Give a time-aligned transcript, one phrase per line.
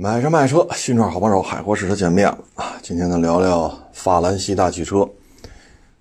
[0.00, 2.74] 买车卖车，新创好帮手，海阔试车见面了啊！
[2.80, 5.04] 今天呢，聊聊法兰西大汽车。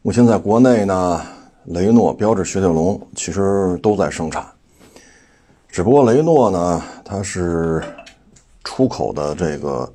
[0.04, 1.20] 目前在国内呢，
[1.63, 4.46] 雷诺、标致、雪铁龙其实都在生产，
[5.68, 7.83] 只不过雷诺呢，它是
[8.63, 9.92] 出口的这个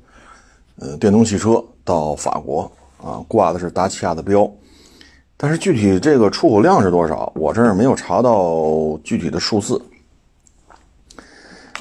[0.79, 2.69] 呃电动汽车到法国
[3.01, 4.51] 啊，挂的是达契亚的标，
[5.37, 9.81] 但是具体这个出口量是多少，我这儿没有查到具体的数字。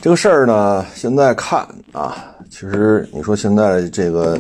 [0.03, 1.61] 这个事儿呢，现在看
[1.93, 4.37] 啊，其实你说现在这个，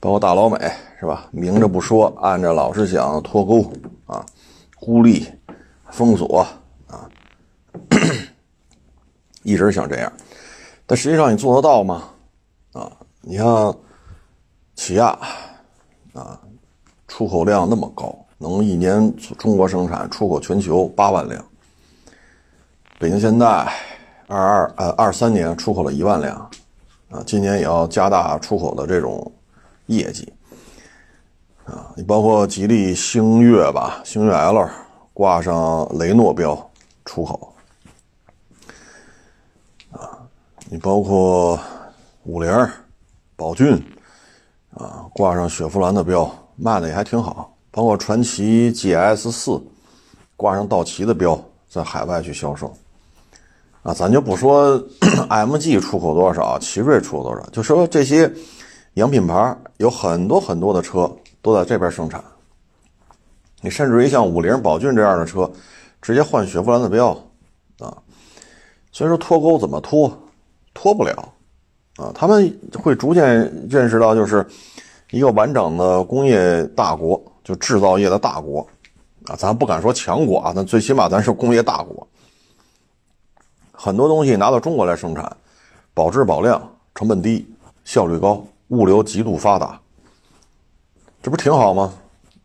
[0.00, 0.58] 包括大老美
[0.98, 1.28] 是吧？
[1.30, 3.72] 明着不说，暗着老是想脱钩
[4.06, 4.26] 啊，
[4.80, 5.24] 孤立、
[5.92, 6.44] 封锁
[6.88, 7.08] 啊，
[9.44, 10.12] 一直想这样。
[10.86, 12.08] 但实际上你做得到吗？
[12.72, 13.72] 啊，你像
[14.74, 15.16] 起亚
[16.14, 16.36] 啊，
[17.06, 21.44] 出口量那么高，能一年中国生产出口全球八万辆。
[22.98, 23.72] 北京现代。
[24.30, 26.36] 二二呃二三年出口了一万辆，
[27.10, 29.30] 啊，今年也要加大出口的这种
[29.86, 30.32] 业绩，
[31.64, 34.70] 啊，你包括吉利星越吧，星越 L
[35.12, 36.70] 挂上雷诺标
[37.04, 37.52] 出口，
[39.90, 40.22] 啊，
[40.68, 41.58] 你包括
[42.22, 42.48] 五菱、
[43.34, 43.74] 宝骏，
[44.74, 49.60] 啊，挂上雪佛兰的标卖的也还挺好，包括传祺 GS 四
[50.36, 51.36] 挂上道奇的标
[51.68, 52.72] 在海外去销售。
[53.82, 54.78] 啊，咱就不说
[55.30, 58.30] MG 出口多少，奇瑞出口多少，就说这些
[58.94, 62.22] 洋品牌有很多很多的车都在这边生产。
[63.62, 65.50] 你甚至于像五菱、宝骏这样的车，
[66.02, 67.08] 直接换雪佛兰的标
[67.78, 67.96] 啊。
[68.92, 70.12] 所以说脱钩怎么脱，
[70.74, 71.32] 脱不了
[71.96, 72.12] 啊。
[72.14, 74.46] 他们会逐渐认识到，就是
[75.10, 78.66] 一个完整的工业大国，就制造业的大国
[79.26, 79.36] 啊。
[79.36, 81.99] 咱不敢说强国啊，但最起码咱是工业大国。
[83.82, 85.34] 很多东西拿到中国来生产，
[85.94, 86.60] 保质保量，
[86.94, 87.50] 成本低，
[87.82, 89.80] 效率高，物流极度发达，
[91.22, 91.90] 这不挺好吗？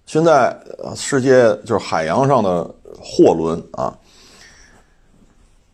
[0.06, 0.58] 现在
[0.96, 2.64] 世界就是海洋上的
[3.04, 3.94] 货轮啊，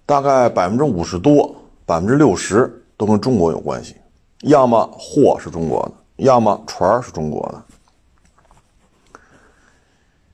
[0.04, 1.56] 大概百分之五十多，
[1.86, 3.96] 百分之六十都跟中国有关系，
[4.40, 5.92] 要么货是中国的，
[6.24, 9.22] 要么船是中国的。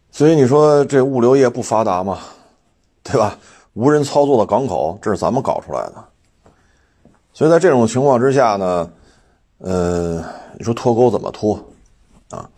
[0.09, 2.18] 所以你说这物流业不发达吗？
[3.03, 3.38] 对吧？
[3.78, 6.04] 无人操作的港口，这是咱们搞出来的。
[7.32, 8.92] 所以在这种情况之下呢，
[9.60, 10.26] 呃，
[10.58, 11.64] 你说脱钩怎么脱
[12.32, 12.50] 啊？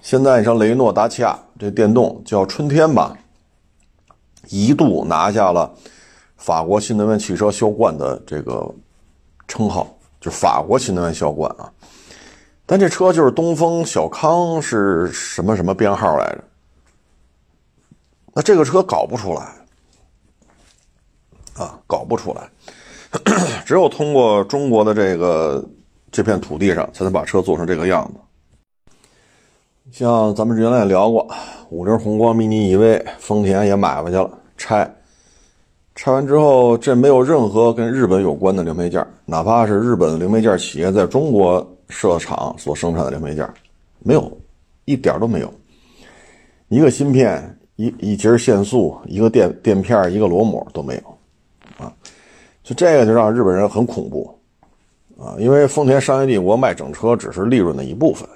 [0.00, 3.18] 现在你像雷诺、达契亚这电动叫春天吧，
[4.48, 5.68] 一度拿下了
[6.36, 8.72] 法国新能源汽车销冠的这个
[9.48, 9.88] 称号，
[10.20, 11.68] 就法国新能源销冠啊。
[12.64, 16.44] 但这车就是东风小康是什么什么编号来着？
[18.34, 19.52] 那这个车搞不出来。
[21.54, 22.48] 啊，搞不出来，
[23.66, 25.64] 只有通过中国的这个
[26.10, 28.20] 这片土地上，才能把车做成这个样子。
[29.90, 31.26] 像咱们原来也聊过，
[31.68, 34.88] 五菱宏光 mini EV，丰田也买回去了，拆，
[35.96, 43.48] 拆完之后，这没有任何跟日本有关的零配件，哪怕是日本零配件企业在中国设厂所生产的零配件，
[43.98, 44.30] 没有，
[44.84, 45.52] 一点都没有，
[46.68, 51.09] 一个芯片，一一节限速，一个垫垫片，一个螺母都没有。
[52.74, 54.38] 这个就让日本人很恐怖，
[55.18, 58.28] 啊，因为丰田商业帝国卖整车只是利润的一部分，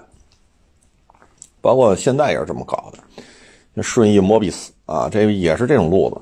[1.61, 6.21] 包括现在也是这么搞的，顺义摩比斯啊，这也是这种路子。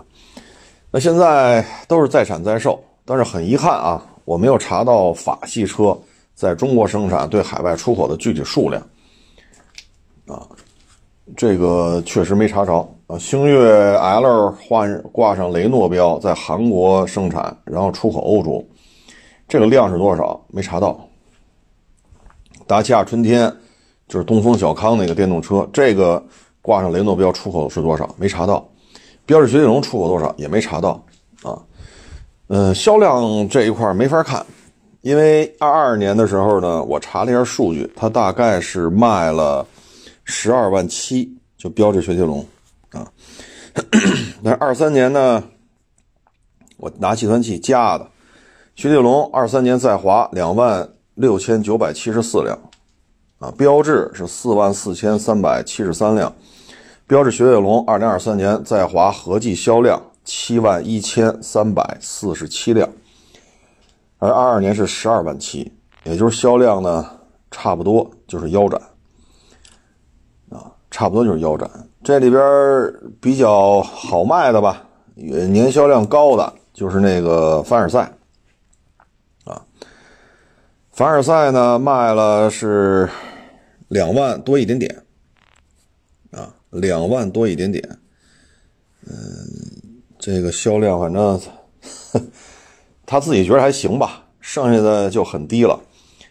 [0.91, 5.99] 那现在都是在产在售，但是很遗憾啊，我没有查到法系车
[6.35, 8.83] 在中国生产对海外出口的具体数量，
[10.27, 10.47] 啊。
[11.37, 12.87] 这个确实没查着
[13.19, 18.65] 星越 L 换挂上雷诺标，在韩国生产，然后出口欧洲，
[19.49, 20.41] 这个量是多少？
[20.49, 20.99] 没查到。
[22.67, 23.53] 达契亚春天
[24.09, 26.23] 就是东风小康那个电动车，这个
[26.61, 28.09] 挂上雷诺标出口是多少？
[28.17, 28.67] 没查到。
[29.27, 30.35] 标致雪铁龙出口多少？
[30.37, 31.05] 也没查到
[31.43, 31.59] 啊。
[32.49, 34.45] 嗯，销量这一块没法看，
[35.01, 39.67] 因为二二年的时候呢，我查了一下数据，它大概是卖了。
[40.25, 42.47] 十二万七就标致雪铁龙，
[44.43, 45.45] 那二三年呢，
[46.77, 48.07] 我拿计算器加的，
[48.75, 52.59] 雪铁龙二三年在华两万六千九百七十四辆，
[53.39, 56.35] 啊，标致是四万四千三百七十三辆，
[57.07, 62.89] 标致雪铁龙二零二三年在华合计销量七万一千三百四十七辆，
[64.19, 65.73] 而二二年是十二万七，
[66.05, 67.21] 也就是销量呢
[67.51, 68.81] 差不多就是腰斩。
[70.51, 71.71] 啊差不多就是腰斩，
[72.05, 72.43] 这里边
[73.21, 74.85] 比较好卖的吧，
[75.15, 78.13] 年销量高的就是那个凡尔赛，
[79.45, 79.65] 啊，
[80.91, 83.09] 凡尔赛呢卖了是
[83.87, 85.05] 两万多一点点，
[86.33, 87.99] 啊，两万多一点点，
[89.07, 89.15] 嗯，
[90.19, 91.41] 这个销量反正
[93.07, 95.79] 他自己觉得还行吧，剩下的就很低了，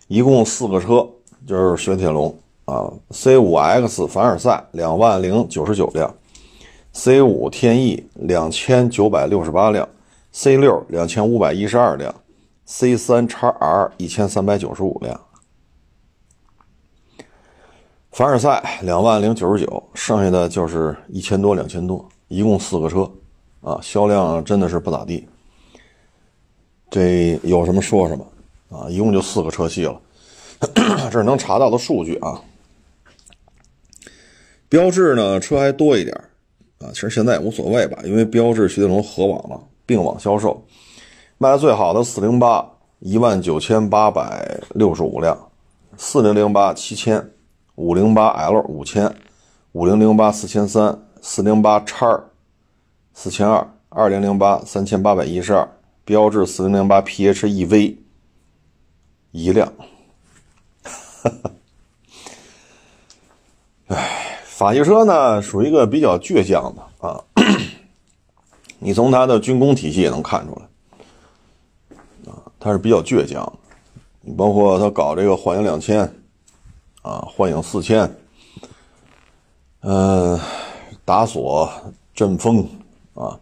[0.09, 1.07] 一共四个车，
[1.47, 2.38] 就是雪铁龙。
[2.71, 6.15] 啊，C5X 凡尔赛两万零九十九辆
[6.94, 9.89] ，C5 天翼两千九百六十八辆
[10.33, 12.15] ，C6 两千五百一十二辆。
[12.63, 15.19] C 三叉 R 一千三百九十五辆，
[18.12, 23.12] 凡尔赛两万零九十九，剩下的就是一千多、两千多，一共四个车，
[23.59, 25.27] 啊，销量真的是不咋地。
[26.89, 28.25] 这有什么说什么
[28.69, 30.00] 啊，一共就四个车系了，
[31.12, 32.41] 这是能查到的数据啊。
[34.71, 36.15] 标致呢，车还多一点
[36.79, 40.65] 啊，其实现在也无所谓吧，因为标致、雪铁龙合网了，并网销售。
[41.38, 42.65] 卖的最好的四零八
[43.00, 45.38] 一万九千八百六十五辆，
[45.97, 47.31] 四零零八七千，
[47.75, 49.13] 五零八 L 五千，
[49.73, 52.24] 五零零八四千三，四零八叉
[53.13, 55.69] 四千二，二零零八三千八百一十二，
[56.06, 57.97] 标致四零零八 PHEV
[59.31, 59.74] 一辆。
[60.81, 61.51] 哈哈
[63.88, 64.20] 哎，
[64.62, 67.19] 法系车呢，属于一个比较倔强的啊，
[68.78, 72.31] 你从它的军工体系也能看出来。
[72.31, 73.52] 啊它是比较倔强，
[74.22, 76.02] 你包括它搞这个幻影两千，
[77.02, 78.08] 啊，幻影四千，
[79.80, 80.40] 嗯，
[81.04, 81.68] 达索
[82.13, 82.63] 阵风，
[83.16, 83.40] 啊，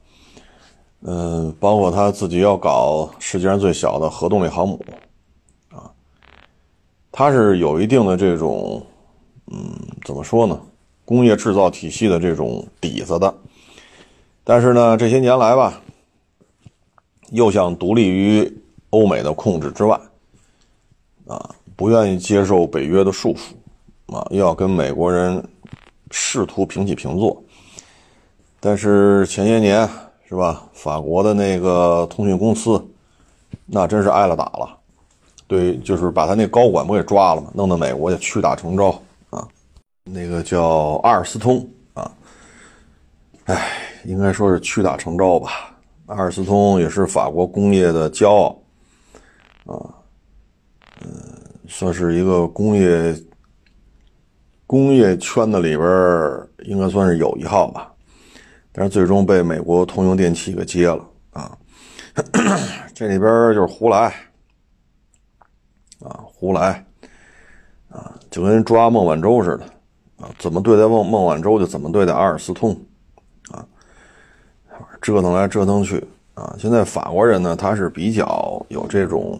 [1.01, 4.79] 嗯，包括它自己要搞世界上最小的核动力航母，
[5.69, 5.91] 啊，
[7.11, 8.81] 它是有一定的这种，
[9.47, 9.59] 嗯，
[10.05, 10.57] 怎么说呢，
[11.09, 13.33] 工业制造体系的这种底子的，
[14.43, 15.81] 但是呢，这些年来吧，
[17.31, 18.61] 又想独立于。
[18.91, 19.99] 欧美的控制之外，
[21.27, 25.47] 啊，不愿意接受北约的束缚，啊，又要跟美国人
[26.09, 27.39] 试图平起平坐。
[28.59, 29.87] 但是前些年
[30.27, 32.83] 是吧，法国的那个通讯公司，
[33.67, 34.75] 那真是挨了打了，
[35.45, 38.99] 对，就是把他那高管不给抓了嘛，弄得美国也屈打成招。
[40.11, 42.11] 那个叫阿尔斯通啊，
[43.45, 43.69] 哎，
[44.05, 45.75] 应该说是屈打成招吧。
[46.07, 48.61] 阿尔斯通也是法国工业的骄傲。
[49.65, 49.93] 啊，
[51.01, 51.11] 嗯，
[51.67, 53.15] 算是一个工业
[54.65, 55.87] 工业圈子里边
[56.65, 57.91] 应该算是有一号吧，
[58.71, 61.55] 但是最终被美国通用电气给接了啊。
[62.95, 64.13] 这里边就是胡来
[65.99, 66.83] 啊，胡来
[67.89, 69.69] 啊，就跟抓孟晚舟似的
[70.19, 72.77] 啊，怎么对待孟孟晚舟就怎么对待阿尔斯通
[73.51, 73.65] 啊，
[75.01, 76.03] 折腾来折腾去。
[76.35, 79.37] 啊，现在法国人呢，他是比较有这种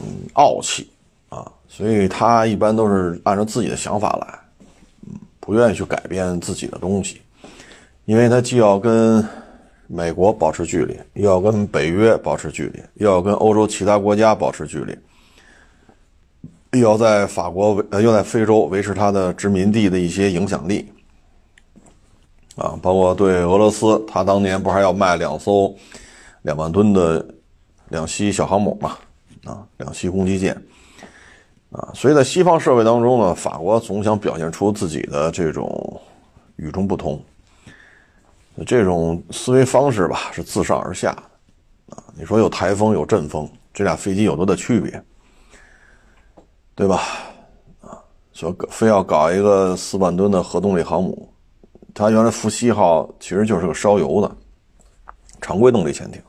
[0.00, 0.88] 嗯傲气
[1.28, 4.38] 啊，所以他一般都是按照自己的想法来，
[5.06, 7.20] 嗯，不愿意去改变自己的东西，
[8.06, 9.22] 因为他既要跟
[9.86, 14.96] 美国保持距离，又要跟北约保持距离，又要跟欧洲其他国家保持距离，
[16.78, 20.90] 又要在法国呃，又在非洲维持他的殖民地的一些影响力。
[22.56, 25.74] 啊，包括对俄罗斯，他当年不还要卖两艘
[26.42, 27.26] 两万吨的
[27.90, 28.96] 两栖小航母嘛？
[29.44, 30.56] 啊，两栖攻击舰。
[31.70, 36.00] 啊，所以在西方社会当中呢，法国总想表现出自己的这种
[36.56, 37.22] 与众不同，
[38.66, 41.96] 这种思维方式吧，是自上而下的。
[41.96, 45.02] 啊，你说有台风有阵风，这俩飞机有多大区别？
[46.76, 47.00] 对吧？
[47.80, 47.98] 啊，
[48.32, 51.28] 说非要搞一个四万吨的核动力航母。
[51.94, 54.30] 它原来福羲号其实就是个烧油的
[55.40, 56.20] 常规动力潜艇，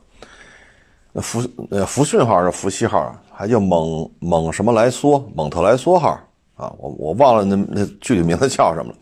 [1.12, 6.18] 那福呃福逊号是福羲号，还叫蒙蒙什么莱梭蒙特莱梭号
[6.56, 8.98] 啊，我我忘了那那具体名字叫什么了，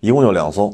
[0.00, 0.72] 一共就两艘，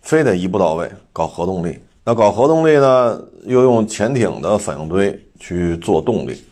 [0.00, 1.78] 非得一步到位搞核动力。
[2.02, 6.42] 那搞核动力呢，又用潜艇的反应堆去做动力，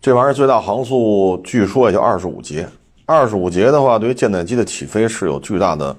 [0.00, 2.68] 这玩意儿最大航速据说也就二十五节，
[3.04, 5.96] 二十五节的话，对于舰载机的起飞是有巨大的。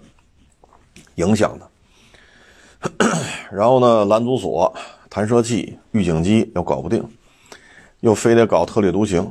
[1.16, 3.10] 影响的，
[3.52, 4.72] 然后呢，拦阻索、
[5.10, 7.04] 弹射器、预警机又搞不定，
[8.02, 9.28] 又非得搞特立独行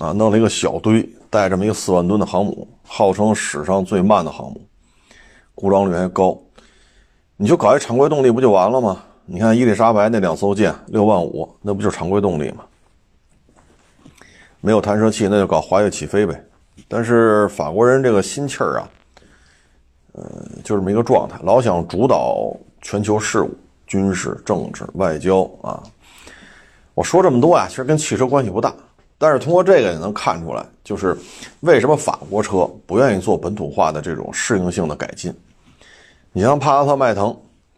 [0.00, 4.60] 啊，弄了一个小堆，带这么一个四万吨的航母，号称史上最慢的航母，
[5.54, 6.38] 故障率还高。
[7.38, 9.02] 你就搞一常规动力不就完了吗？
[9.24, 12.64] 你看伊丽莎白那两艘舰六万五，那不就是常规动力吗？
[14.60, 16.44] 没有弹射器，那就搞滑跃起飞呗。
[16.88, 18.88] 但是法国人这个心气儿啊。
[20.12, 20.24] 呃，
[20.64, 22.52] 就这么一个状态，老想主导
[22.82, 25.80] 全球事务、军事、政治、外交啊。
[26.94, 28.74] 我说这么多啊，其实跟汽车关系不大
[29.18, 31.16] 但是通过这个也能看出来，就是
[31.60, 35.32] 为什么法国车不愿意做本土化的这种适应性的改进。
[36.32, 37.34] 你像帕萨特迈腾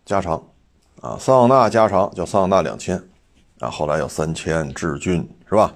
[0.07, 0.43] 加长，
[1.03, 2.97] 啊，桑塔纳加长叫桑塔纳两千，
[3.59, 5.71] 啊，后来有三千智骏是吧？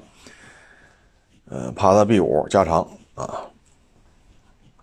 [1.49, 3.41] 呃，帕萨特 B 五加长啊，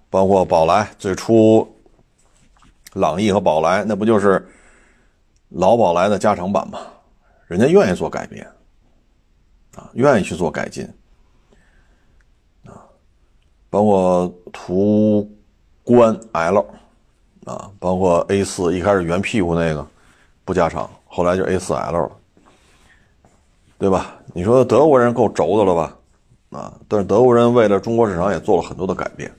[0.09, 1.67] 包括宝来最初
[2.93, 4.47] 朗逸和宝来，那不就是
[5.49, 6.79] 老宝来的加长版吗？
[7.47, 8.47] 人家愿意做改变。
[9.75, 10.87] 啊，愿意去做改进，
[12.65, 12.77] 啊，
[13.71, 15.27] 包括途
[15.83, 16.63] 观 L，
[17.45, 19.83] 啊，包括 A 四，一开始圆屁股那个
[20.45, 22.11] 不加长，后来就 A 四 L 了，
[23.79, 24.15] 对吧？
[24.35, 25.97] 你说德国人够轴的了吧？
[26.53, 29.29] 啊，但是德国人为了中国市场也做了很多的改变，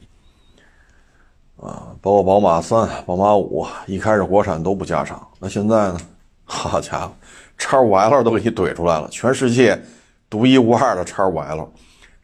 [1.56, 5.99] 啊，包括宝马三、宝马五，一开始国产都不加长，那现在呢？
[6.47, 7.12] 好家伙，
[7.56, 9.80] 叉五 L 都给你怼出来了，全世界。
[10.28, 11.73] 独一无二的叉五 L，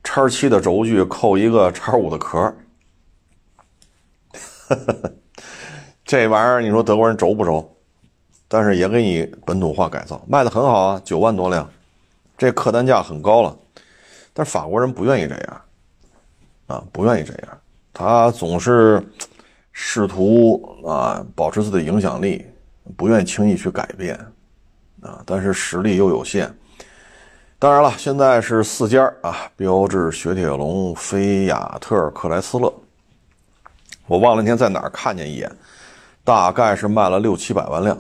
[0.03, 2.53] 叉七的轴距扣一个叉五的壳，
[6.05, 7.77] 这玩意儿你说德国人轴不轴？
[8.49, 11.71] 但是也给你本土化改造，卖的很好啊，九万多辆，
[12.37, 13.57] 这客单价很高了。
[14.33, 15.61] 但法国人不愿意这样，
[16.67, 17.59] 啊，不愿意这样，
[17.93, 19.03] 他总是
[19.73, 22.47] 试图啊保持自己的影响力，
[22.97, 24.15] 不愿意轻易去改变，
[25.01, 26.53] 啊，但是实力又有限。
[27.59, 32.73] 当然了，现在是四家啊，标致、雪铁龙、菲亚特、克莱斯勒。
[34.07, 35.51] 我忘了那天在哪儿看见一眼，
[36.25, 37.97] 大概是卖了六七百万辆，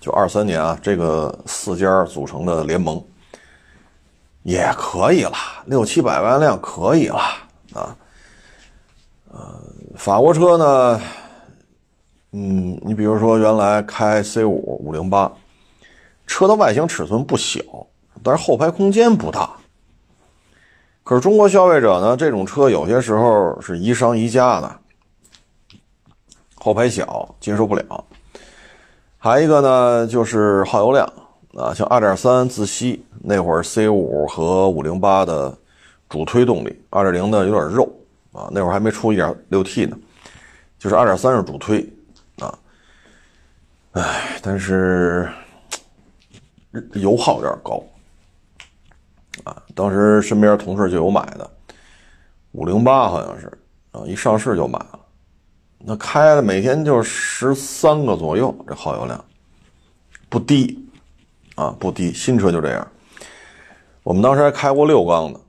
[0.00, 3.04] 就二三年啊，这个四家组成的联盟
[4.46, 5.32] 也可以了，
[5.64, 7.18] 六七百万辆可以了
[7.74, 7.96] 啊。
[9.28, 9.60] 呃，
[9.96, 11.00] 法国车呢，
[12.30, 15.30] 嗯，你比如说原来开 C 五五零八，
[16.28, 17.60] 车的外形尺寸不小。
[18.22, 19.50] 但是后排空间不大，
[21.04, 24.76] 可是中国消费者呢，这种车有些时候是宜商宜家的，
[26.54, 28.04] 后排小接受不了。
[29.18, 31.12] 还一个呢，就是耗油量
[31.56, 35.58] 啊，像2.3自吸那会儿 C5 和508的
[36.08, 37.90] 主推动力，2.0的有点肉
[38.32, 39.96] 啊，那会儿还没出 1.6T 呢，
[40.78, 41.88] 就是2.3是主推
[42.38, 42.58] 啊，
[43.92, 45.28] 唉，但是
[46.92, 47.82] 油耗有点高。
[49.44, 51.48] 啊，当时身边同事就有买的，
[52.52, 53.46] 五零八好像是
[53.92, 54.98] 啊，一上市就买了，
[55.78, 59.22] 那开了每天就十三个左右，这耗油量
[60.28, 60.85] 不低
[61.56, 62.86] 啊，不低，新车就这样。
[64.04, 65.40] 我们当时还开过六缸的，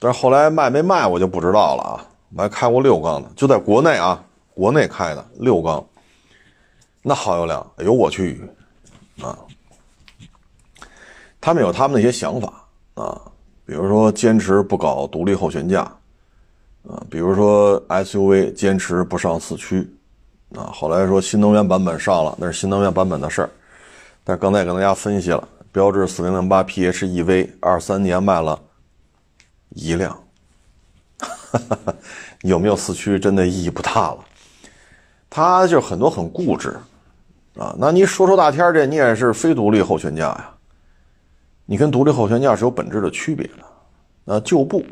[0.00, 2.06] 但是后来卖没卖我就不知道了啊。
[2.34, 4.20] 我还开过六缸的，就在国内啊，
[4.54, 5.84] 国内开的六缸，
[7.02, 8.42] 那耗油量，哎呦我去
[9.22, 9.38] 啊！
[11.40, 12.52] 他们有他们那些想法
[12.94, 13.20] 啊。
[13.64, 15.82] 比如说坚持不搞独立后悬架，
[16.88, 19.88] 啊，比如说 SUV 坚持不上四驱，
[20.56, 23.50] 啊，后来说新能源版本上了，那是新能源版本的事儿。
[24.30, 28.56] 那刚才也跟大家分析了，标致4008 PHEV 二三年卖了
[29.70, 30.16] 一辆，
[32.42, 34.18] 有没有四驱真的意义不大了。
[35.28, 36.78] 它就很多很固执，
[37.56, 40.48] 啊，那你说说大天这你也是非独立后悬架呀？
[41.66, 43.64] 你跟独立后悬架是有本质的区别的。
[44.24, 44.84] 那旧部，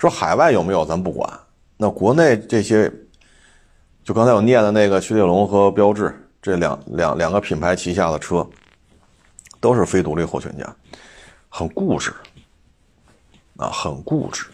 [0.00, 1.32] 说海外有没有咱不管。
[1.76, 2.92] 那国内这些，
[4.02, 8.46] 就刚才我念的那个雪铁龙和标致这两两两个品牌旗下的车，
[9.60, 10.76] 都是非独立后悬架，
[11.48, 12.12] 很固执
[13.56, 14.46] 啊，很固执。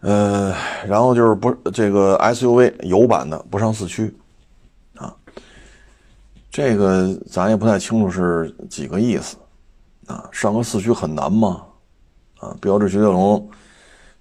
[0.00, 0.54] 呃，
[0.86, 4.16] 然后就是不这个 SUV 油版的不上四驱
[4.96, 5.14] 啊，
[6.50, 9.36] 这个咱也不太清楚是几个意思。
[10.06, 11.62] 啊，上个四驱很难吗？
[12.38, 13.46] 啊，标致雪铁龙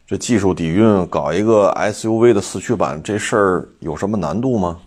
[0.05, 4.77] 这技术底蕴搞一个 SUV 的四驱版，这事儿有什么难度吗？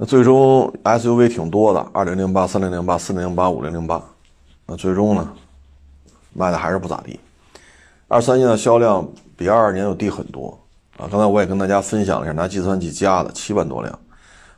[0.00, 4.00] 那最终 SUV 挺多的，二零零八、三零零八、四零零八、五零零八，
[4.64, 5.28] 那最终呢，
[6.32, 7.18] 卖的还是不咋地。
[8.06, 10.56] 二三年的销量比二二年要低很多
[10.96, 11.10] 啊。
[11.10, 13.98] 刚才我也跟大家分享了一下，拿计算器加的七万多辆，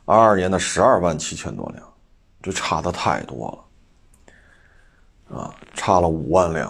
[0.05, 1.83] 二二年的十二万七千多辆，
[2.43, 3.65] 这差的太多
[5.31, 5.39] 了。
[5.39, 6.69] 啊，差了五万辆，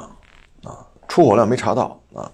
[0.64, 2.32] 啊，出口量没查到啊。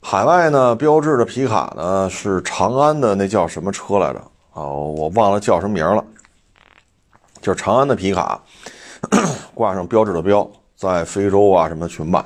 [0.00, 4.24] 海外呢，标志的皮卡呢是长安的那叫什么车来着？
[4.52, 6.04] 啊，我忘了叫什么名了。
[7.40, 8.42] 就是长安的皮卡，
[9.54, 12.24] 挂上标志的标，在非洲啊什么去卖。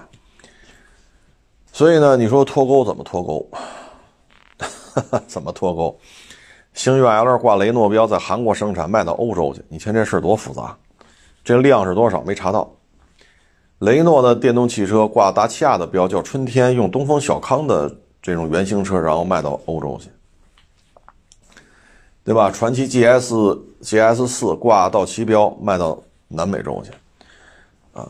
[1.72, 3.48] 所以呢，你说脱钩怎么脱钩？
[5.26, 5.98] 怎么脱钩？
[6.72, 9.64] 星越 L 挂雷诺标，在韩国生产，卖到欧洲去。
[9.68, 10.76] 你看这事多复杂，
[11.44, 12.20] 这量是多少？
[12.22, 12.68] 没查到。
[13.78, 20.10] 雷诺的电动汽车挂达契亚的标，叫春天，用东风小康的这种原型车，然后卖到欧洲去，
[22.24, 22.50] 对吧？
[22.50, 25.96] 传祺 GS GS 四挂到期标，卖到
[26.28, 26.90] 南美洲去，
[27.92, 28.08] 啊，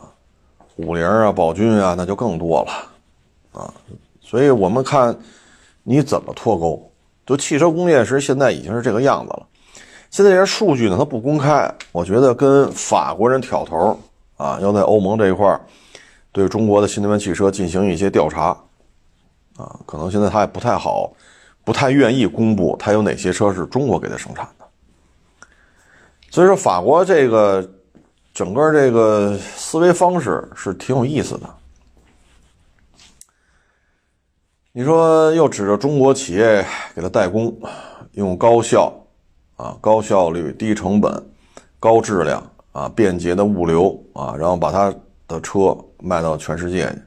[0.77, 2.71] 五菱啊、宝骏啊，那就更多了，
[3.59, 3.73] 啊，
[4.21, 5.15] 所以我们看
[5.83, 6.89] 你怎么脱钩。
[7.25, 9.45] 就汽车工业是现在已经是这个样子了。
[10.11, 13.99] 现在这些数据呢，它不公开，我觉得跟法国人挑头
[14.37, 15.59] 啊，要在欧盟这一块
[16.31, 18.55] 对中国的新能源汽车进行一些调查
[19.57, 21.11] 啊，可能现在他也不太好，
[21.65, 24.65] 不太愿意公布他有哪些车是中国给他生产的。
[26.29, 27.69] 所以说，法国这个
[28.33, 31.49] 整个这个思维方式是挺有意思的。
[34.71, 37.57] 你说又指着中国企业给他代工，
[38.11, 38.93] 用高效、
[39.55, 41.25] 啊高效率、低成本、
[41.79, 42.43] 高质量
[42.73, 44.93] 啊便捷的物流啊，然后把他
[45.29, 47.01] 的车卖到全世界去，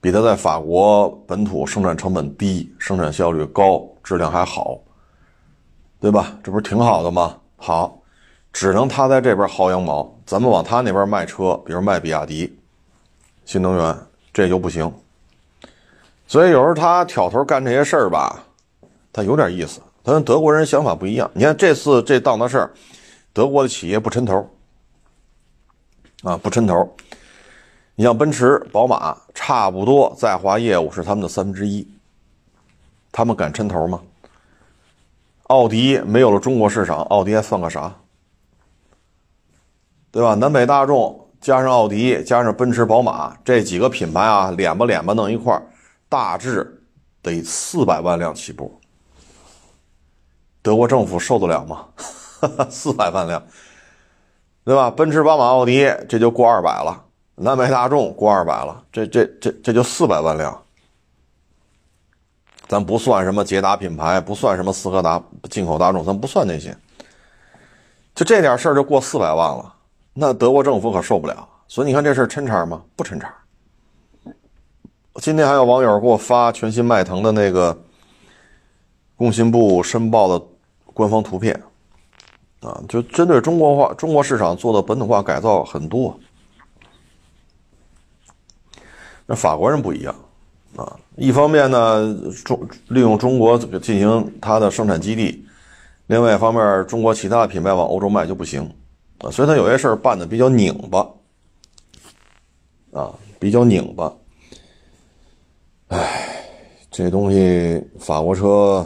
[0.00, 4.78] 比他在法国本土生产成本低、生产效率高、质量还好，
[6.00, 6.38] 对吧？
[6.42, 7.36] 这不是挺好的吗？
[7.56, 8.00] 好，
[8.52, 12.58] 只能他在这边薅羊毛，咱们往他那边卖车，比如卖比亚迪、
[13.44, 13.98] 新能源，
[14.32, 14.90] 这就不行。
[16.26, 18.42] 所以有时候他挑头干这些事儿吧，
[19.12, 19.80] 他有点意思。
[20.02, 21.30] 他跟德国人想法不一样。
[21.34, 22.70] 你看这次这档子事儿，
[23.34, 24.48] 德国的企业不抻头
[26.22, 26.96] 啊，不抻头。
[28.00, 31.86] 你像奔驰、宝马，差不多在华业务是他们的三分之一，
[33.12, 34.00] 他们敢抻头吗？
[35.48, 37.94] 奥迪没有了中国市场，奥迪还算个啥？
[40.10, 40.32] 对吧？
[40.32, 45.62] 南北大众加上奥迪加上奔驰、宝马这几个品牌啊，脸吧脸吧弄一块。
[46.08, 46.82] 大致
[47.20, 48.80] 得四百万辆起步，
[50.62, 51.84] 德国政府受得了吗？
[52.70, 53.42] 四百万辆，
[54.64, 54.90] 对吧？
[54.90, 57.04] 奔驰、宝马、奥迪这就过二百了，
[57.42, 60.62] 南北大众过二百了，这这这这就四百万辆。
[62.68, 66.76] 咱不算什么捷达品牌，不算什么斯柯达进口大众，咱不算那些，
[68.14, 69.74] 就这点事儿就过四百万了，
[70.12, 71.48] 那德国政府可受不了。
[71.66, 72.82] 所以你看这事儿抻茬吗？
[72.94, 73.34] 不抻茬。
[75.14, 77.76] 今天还有网友给我发全新迈腾的那个
[79.16, 80.44] 工信部申报的
[80.84, 81.58] 官方图片，
[82.60, 86.14] 啊，就针对中国化、中国市场做的本土化改造很多。
[89.30, 90.12] 那法国人不一样，
[90.74, 95.46] 啊，一方面呢，中利用中国进行它的生产基地，
[96.08, 98.68] 另外一方面，中国其他品牌往欧洲卖就不行，
[99.18, 101.08] 啊，所以他有些事儿办的比较拧巴，
[102.90, 104.12] 啊，比较拧巴。
[105.90, 106.44] 哎，
[106.90, 108.84] 这东西法国车，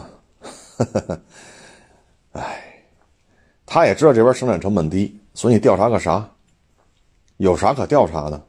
[2.33, 2.85] 哎，
[3.65, 6.29] 他也知道这边生产成本低，所以调查个啥？
[7.39, 8.47] 有啥可调查的？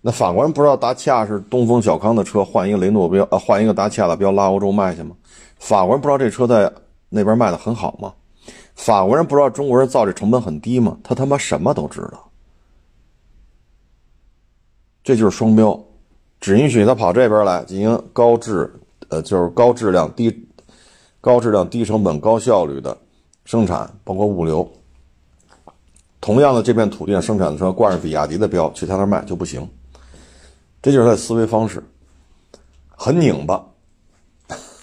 [0.00, 5.16] 那法国人不知道达契亚是东风小康的车，换一个雷诺标，呃，换一个达契亚的标拉欧洲卖去吗？
[5.58, 6.72] 法国人不知道这车在
[7.08, 8.14] 那边卖的很好吗？
[8.76, 10.96] 法国人不知道中国人造这成本很低吗？
[11.02, 12.30] 他他妈什么都知道，
[15.02, 15.78] 这就是双标。
[16.40, 18.72] 只允许他跑这边来进行高质，
[19.08, 20.48] 呃，就是高质量、低
[21.20, 22.96] 高质量、低成本、高效率的
[23.44, 24.70] 生产，包括物流。
[26.20, 29.68] 同样的，这片土地上生产的车挂上比亚迪的标，去他那卖就不行。
[30.88, 31.84] 这就是他的思维方式，
[32.88, 33.62] 很拧巴。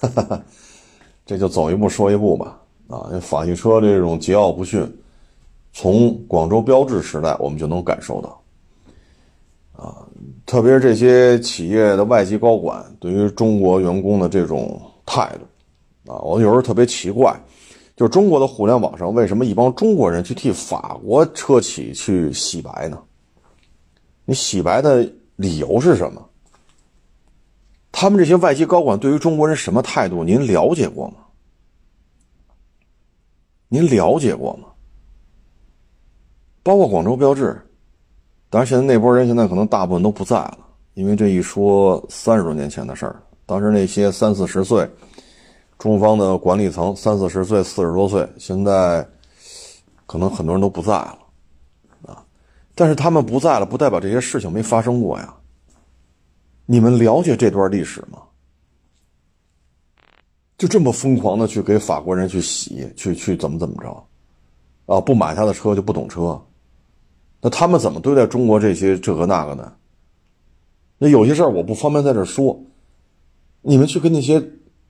[1.25, 2.61] 这就走一步说一步吧。
[2.87, 4.87] 啊，法系车这种桀骜不驯，
[5.73, 8.39] 从广州标志时代我们就能感受到。
[9.75, 10.05] 啊，
[10.45, 17.35] 特别是这些企业的外籍高管对于中国员工的这种态度，啊，我有时候特别奇怪，
[17.95, 23.01] 就是中国的互联网上为什么一帮中国人去替法国车企去洗白呢？
[24.25, 26.29] 你洗白的理由是什么？
[27.91, 30.23] 他们这些外籍高管对于中国人什么态度？
[30.23, 31.15] 您了解过吗？
[33.67, 34.67] 您了解过吗？
[36.61, 37.61] 包括广州标志。
[38.49, 40.59] 当然，现在那波人现在可能大部分都不在了，
[40.93, 43.21] 因为这一说三十多年前的事儿。
[43.45, 44.89] 当时那些三四十岁，
[45.77, 49.05] 中方的管理层三四十岁、四十多岁，现在
[50.05, 51.19] 可能很多人都不在了，
[52.75, 55.33] 但是他们不在了，不代表这些事情没发生过呀。
[56.65, 58.19] 你们了解这段历史吗？
[60.57, 64.07] 就这么疯狂的去给法国人去洗，去去怎么怎么着，
[64.85, 65.01] 啊！
[65.01, 66.41] 不买他的车就不懂车。
[67.41, 69.73] 那他们怎么对待中国这些这个那个呢？
[70.97, 72.59] 那有些事儿我不方便在这说，
[73.61, 74.41] 你们去跟那些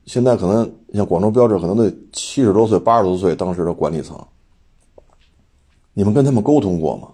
[0.05, 4.23] 现在可能像广州标志可能得七十多岁、八十多岁当时的管理层，
[5.93, 7.09] 你们跟他们沟通过吗？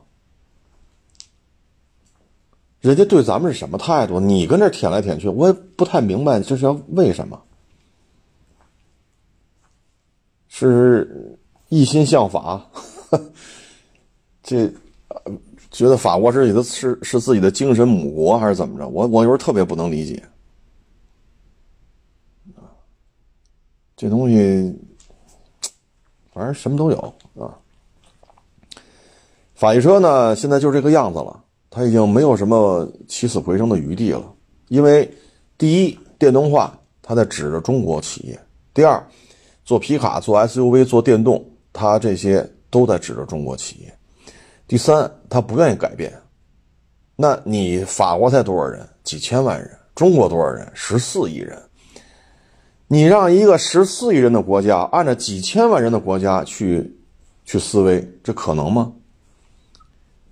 [2.82, 4.20] 人家对咱们是什么态度？
[4.20, 7.42] 你跟这舔来舔去，我也不太明白这是要为什么？
[10.50, 11.40] 是
[11.70, 12.64] 一心向法，
[14.44, 14.68] 这
[15.72, 18.88] 觉得法国是己的是是自己的精神母国，还是怎么着？
[18.88, 20.22] 我我有时候特别不能理解。
[23.96, 24.76] 这东西，
[26.34, 26.98] 反正什么都有
[27.36, 27.58] 啊。
[29.54, 34.32] 法系车呢，现在就这个样子了，他已经没有什么起死回生的余地了。
[34.68, 35.10] 因为
[35.58, 38.36] 第一，电动化它在指着中国企业；
[38.74, 39.02] 第二，
[39.64, 43.90] 做皮卡、做 SUV、做电动，它这些都在指着中国企业；
[44.68, 46.14] 第三，它不愿意改变。
[47.16, 48.88] 那你法国才多少人？
[49.04, 49.70] 几千万人。
[49.96, 50.70] 中国多少人？
[50.74, 51.58] 十四亿人。
[52.88, 56.98] 你让一个十四亿人的国家按照几千万人的国家去
[57.46, 58.92] 去思维，这可能吗？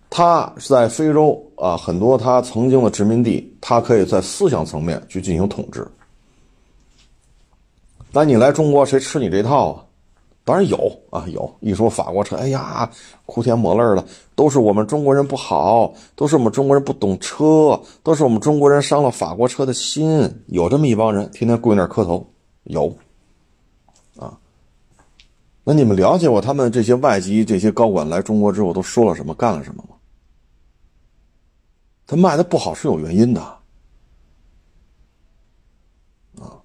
[0.10, 5.88] 他是在非洲啊，很多他曾经的殖民地，他可以在思想层面去进行统治。
[8.12, 9.86] 那你来中国，谁吃你这套啊？
[10.44, 12.90] 当然有啊，有一说法国车，哎呀，
[13.28, 20.28] 哭天抹泪的，都是我们中国人不好，都是我们中国人不懂车，都是我们中国人伤了法国车的心。
[20.48, 22.26] 有这么一帮人，天天跪那儿磕头。
[22.64, 22.92] 有，
[24.18, 24.36] 啊，
[25.64, 29.96] 那你们了解过他们这些外籍这些高管来中国之后都说了什么，干了什么吗？
[32.10, 33.42] 他卖的不好是有原因的，
[36.40, 36.58] 啊，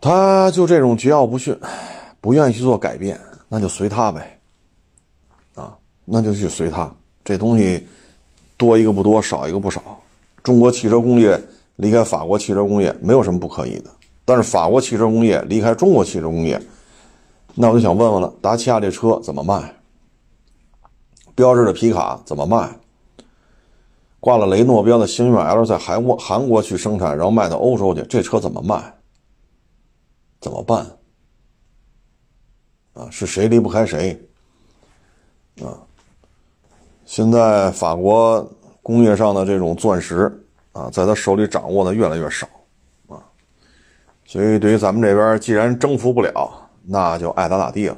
[0.00, 1.58] 他就这种桀骜不驯，
[2.20, 4.38] 不愿意去做改变，那就随他呗，
[5.56, 6.88] 啊，那就去随他。
[7.24, 7.84] 这东西
[8.56, 9.82] 多一个不多，少一个不少。
[10.44, 11.42] 中国汽车工业
[11.74, 13.90] 离开法国汽车工业没有什么不可以的。
[14.24, 16.62] 但是法国汽车工业离开中国汽车工业，
[17.56, 19.74] 那我就想问问了：达契亚这车怎么卖？
[21.34, 22.70] 标致的皮卡怎么卖？
[24.24, 28.82] 挂了雷诺标的星越 L 在韩国韩国去生产，然后卖到欧洲去，这车怎么卖？
[30.40, 30.86] 怎么办？
[32.94, 34.18] 啊，是谁离不开谁？
[35.60, 35.76] 啊，
[37.04, 38.50] 现在法国
[38.82, 40.32] 工业上的这种钻石
[40.72, 42.48] 啊，在他手里掌握的越来越少
[43.08, 43.20] 啊。
[44.24, 46.50] 所以，对于咱们这边，既然征服不了，
[46.82, 47.96] 那就爱咋咋地了。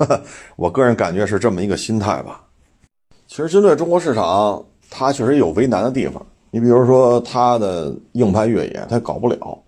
[0.54, 2.44] 我个人感觉是这么一个心态吧。
[3.26, 6.24] 其实，针对中国市场，它确实有为难的地方。
[6.50, 9.58] 你比如说，它的硬派越野，它搞不了。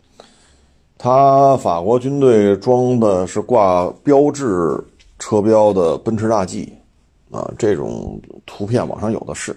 [0.97, 4.83] 它法国军队装的是挂标志
[5.19, 6.73] 车标的奔驰大 G，
[7.31, 9.57] 啊，这种图片网上有的是。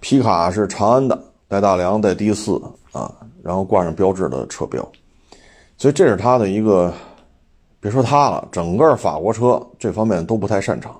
[0.00, 2.60] 皮卡是长安的，带大梁，带 D 四
[2.92, 4.86] 啊，然后挂上标志的车标。
[5.78, 6.92] 所以这是他的一个，
[7.80, 10.94] 别说他了，整个法国车这方面都不太擅长，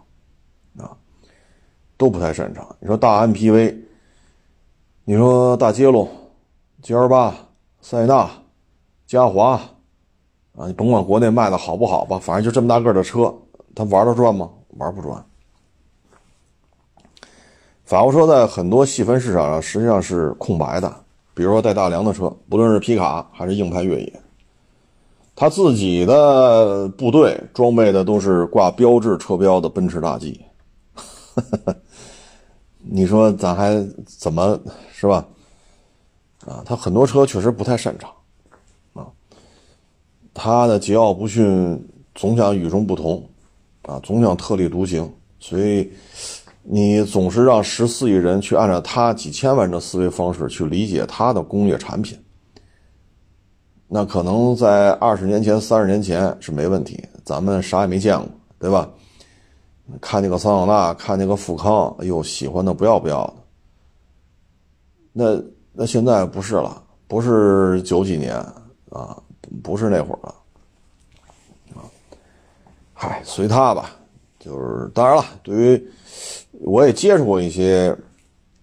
[1.96, 2.66] 都不太擅长。
[2.80, 3.76] 你说大 MPV，
[5.04, 6.08] 你说大捷龙、
[6.82, 7.34] G L 八、
[7.80, 8.30] 塞纳、
[9.06, 9.60] 嘉华，
[10.56, 13.34] 啊，你甭管国内卖的好不好吧，反正就这么大个的车，
[13.74, 14.50] 他玩得转吗？
[14.78, 15.24] 玩不转。
[17.84, 20.92] 法国车在很多细分市场上实际上是空白的，
[21.34, 24.20] 比如说带大梁的车，不论是皮卡还是硬派越野。
[25.36, 30.44] 他自己的部队装备的都是挂标志车标的奔驰大 G，
[32.88, 34.58] 你说咱还怎么
[34.92, 35.26] 是吧？
[36.46, 38.10] 啊，他很多车确实不太擅长，
[38.92, 39.06] 啊，
[40.32, 43.28] 他的桀骜不驯总想与众不同，
[43.82, 45.90] 啊，总想特立独行，所以
[46.62, 52.16] 你总是让十四亿人去按照他几千万的思维方式去理解他的工业产品。
[53.88, 58.88] 那可能在二十年前、三十年前是没问题，咱们啥也没见过，对吧？
[60.00, 63.34] 看那个桑塔纳，看那个富康，哎呦，喜欢的不要不要的。
[65.12, 68.36] 那那现在不是了，不是九几年
[68.90, 69.16] 啊，
[69.62, 70.34] 不是那会儿了，
[71.74, 71.80] 啊，
[72.94, 73.90] 嗨，随他吧。
[74.38, 75.90] 就是当然了，对于
[76.52, 77.96] 我也接触过一些。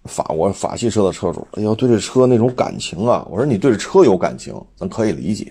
[0.04, 3.26] 法国法系车的车主，哎呦，对这车那种感情啊！
[3.30, 5.50] 我说你对这车有感情，咱可以理解，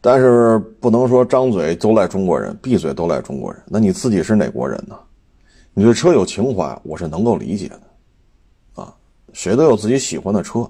[0.00, 3.62] 但是不能说张嘴都赖中国人，闭嘴都赖中国人。
[3.66, 4.96] 那你自己是哪国人呢？
[5.74, 8.94] 你对车有情怀，我是能够理解的，啊，
[9.32, 10.68] 谁都有自己喜欢的车，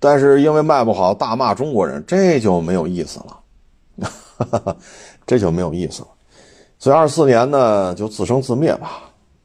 [0.00, 4.76] 但是因为卖不好大骂中国人，这就没有意思了，
[5.24, 6.08] 这就没有意思了。
[6.78, 9.02] 所以二四年呢，就自生自灭吧。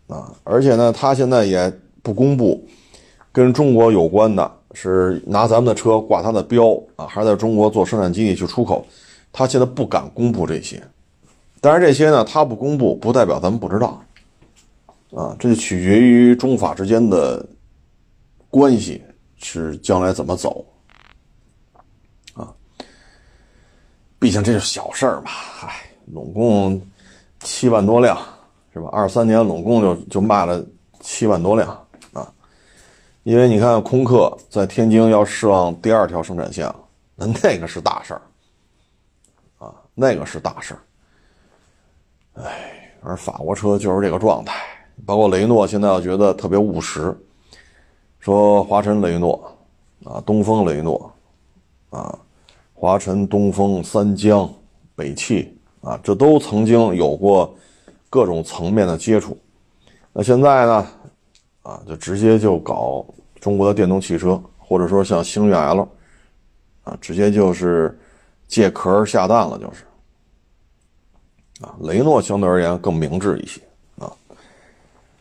[0.08, 2.68] 啊，而且呢，他现在也不公布
[3.32, 8.86] 跟中国有关的，是拿咱们的车挂他的标啊，还是在中国做生产基地去出口，
[9.32, 10.82] 他现在不敢公布这些。
[11.62, 14.01] 但是这些呢，他不公布不代表咱们不知道，
[15.12, 17.45] 啊，这就取决于中法之间的
[18.49, 19.01] 关系
[19.38, 20.65] 是将来怎么走
[22.34, 22.53] 啊。
[24.19, 25.73] 毕竟这是小事儿嘛，嗨，
[26.13, 26.82] 拢共
[27.41, 28.17] 七万多辆
[28.73, 28.89] 是吧？
[28.91, 30.63] 二三年拢共就就卖了
[31.01, 31.88] 七万多辆。
[33.23, 36.75] 因为你看，空客在天津要上第二条生产线了，
[37.15, 38.21] 那那个是大事儿
[39.60, 40.79] 啊，那个是大事儿。
[42.41, 44.55] 哎，而法国车就是这个状态，
[45.05, 47.15] 包括雷诺现在我觉得特别务实，
[48.19, 49.55] 说华晨雷诺
[50.05, 51.12] 啊，东风雷诺
[51.89, 52.17] 啊，
[52.73, 54.49] 华晨、东风、三江、
[54.95, 57.53] 北汽啊，这都曾经有过
[58.10, 59.38] 各种层面的接触。
[60.13, 60.88] 那现在呢，
[61.69, 63.05] 啊，就直接就搞
[63.39, 65.88] 中国的电动汽车，或者说像星越 L，
[66.84, 67.95] 啊，直接就是
[68.47, 69.84] 借壳下蛋了，就是。
[71.62, 73.62] 啊，雷诺相对而言更明智一些
[73.99, 74.10] 啊。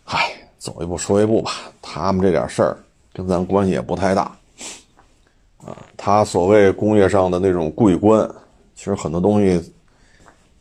[0.05, 1.51] 嗨，走一步说一步吧，
[1.83, 2.79] 他们这点事儿
[3.13, 4.23] 跟咱关系也不太大
[5.59, 5.77] 啊。
[5.97, 8.27] 他所谓工业上的那种桂冠，
[8.75, 9.75] 其实很多东西，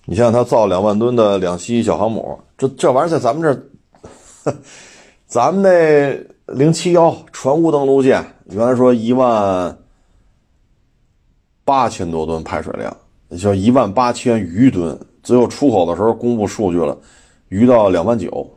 [0.03, 4.57] 你像他造两万吨的两栖小航母，这这玩意儿在咱们这儿，
[5.27, 9.77] 咱们那零七幺船坞登陆舰，原来说一万
[11.65, 12.95] 八千多吨排水量，
[13.37, 14.97] 叫一万八千余吨。
[15.21, 16.97] 最后出口的时候公布数据了，
[17.49, 18.49] 余到两万九，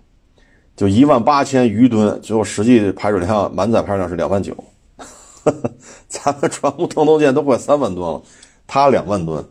[0.77, 4.57] 就一万八千余吨，最后实际排水量满载排水量是两万九。
[6.07, 8.23] 咱们船坞登陆舰都快三万吨了，
[8.69, 9.45] 它两万吨，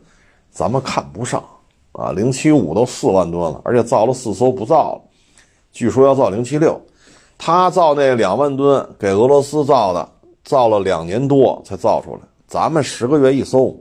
[0.50, 1.44] 咱们看不上
[1.92, 2.12] 啊。
[2.12, 5.02] 零七五都四万吨了，而且造了四艘不造了，
[5.70, 6.80] 据说要造零七六，
[7.42, 10.06] 他造那两万吨给俄罗斯造的，
[10.44, 13.74] 造了两年多才造出来，咱们十个月一艘。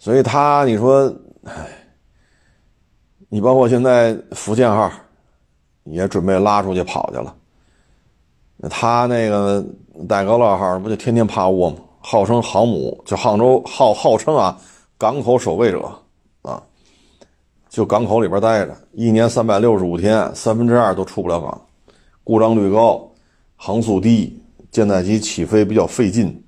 [0.00, 1.52] 所以他，你说，唉，
[3.28, 4.90] 你包括现在福建号
[5.84, 7.32] 也准备拉出去跑去了。
[8.68, 9.64] 他那个
[10.08, 11.76] 戴高乐号不就天天趴窝吗？
[12.00, 14.58] 号称航母，就杭州号号称啊，
[14.98, 15.88] 港口守卫者，
[17.74, 21.60] 就港口里边待着，一年三百六十五天，三分之二都出不了港，
[22.22, 23.10] 故障率高，
[23.56, 26.40] 航速低，舰载机起飞比较费劲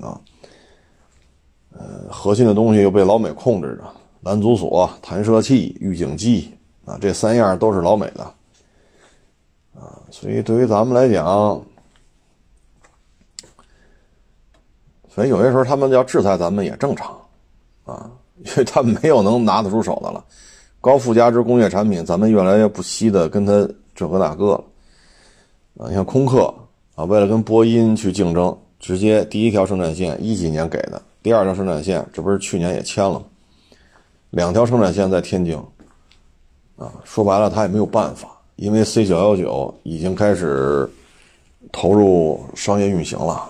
[0.00, 0.20] 啊。
[1.72, 8.22] 呃，核心的东西又被老美控制着，拦阻索、弹射器、预警机啊，这三样都是老美的
[9.74, 11.60] 啊，所以对于咱们来讲，
[15.12, 17.20] 所以有些时候他们要制裁咱们也正常
[17.84, 18.08] 啊，
[18.44, 20.24] 因为他们没有能拿得出手的了。
[20.80, 23.52] 高附加值工业产品，咱们越来越不惜的跟他
[23.94, 24.64] 这个那个了
[25.78, 25.88] 啊。
[25.88, 26.54] 你像空客
[26.94, 31.00] 啊，为了跟波音去竞争，直接第一条生产线一几年给的。
[31.22, 33.24] 第二条生产线，这不是去年也签了吗？
[34.30, 35.56] 两条生产线在天津，
[36.76, 40.88] 啊，说白了他也没有办法，因为 C 九幺九已经开始
[41.72, 43.48] 投入商业运行了，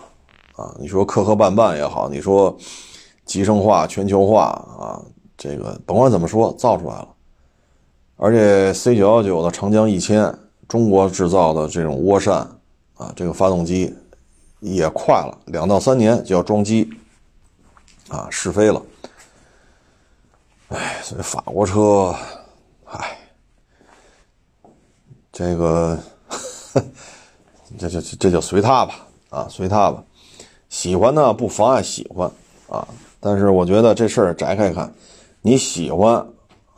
[0.57, 2.57] 啊，你说磕磕绊绊也好，你说
[3.27, 4.45] 集成化、全球化
[4.79, 5.03] 啊，
[5.37, 7.09] 这个甭管怎么说，造出来了，
[8.19, 12.47] 而且 C 九幺九的长江一千，中国制造的这种涡扇
[12.97, 13.95] 啊，这个发动机
[14.61, 16.87] 也快了，两到三年就要装机。
[18.09, 18.83] 啊，试飞了，
[20.69, 22.15] 哎，所以法国车，
[22.87, 23.19] 哎，
[25.31, 25.99] 这个，
[27.79, 30.03] 这这这就随他吧，啊，随他吧，
[30.71, 32.31] 喜欢呢不妨碍喜欢
[32.71, 32.89] 啊，
[33.21, 34.91] 但是我觉得这事儿摘开看，
[35.43, 36.27] 你喜欢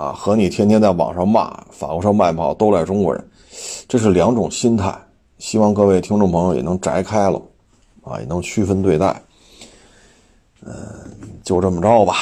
[0.01, 3.23] 啊和你天天在网上骂法国车卖不好都赖中国人，
[3.87, 4.99] 这是两种心态，
[5.37, 7.39] 希望各位听众朋友也能摘开了，
[8.03, 9.23] 啊，也能区分对待。
[10.63, 10.73] 嗯，
[11.43, 12.15] 就这么着吧，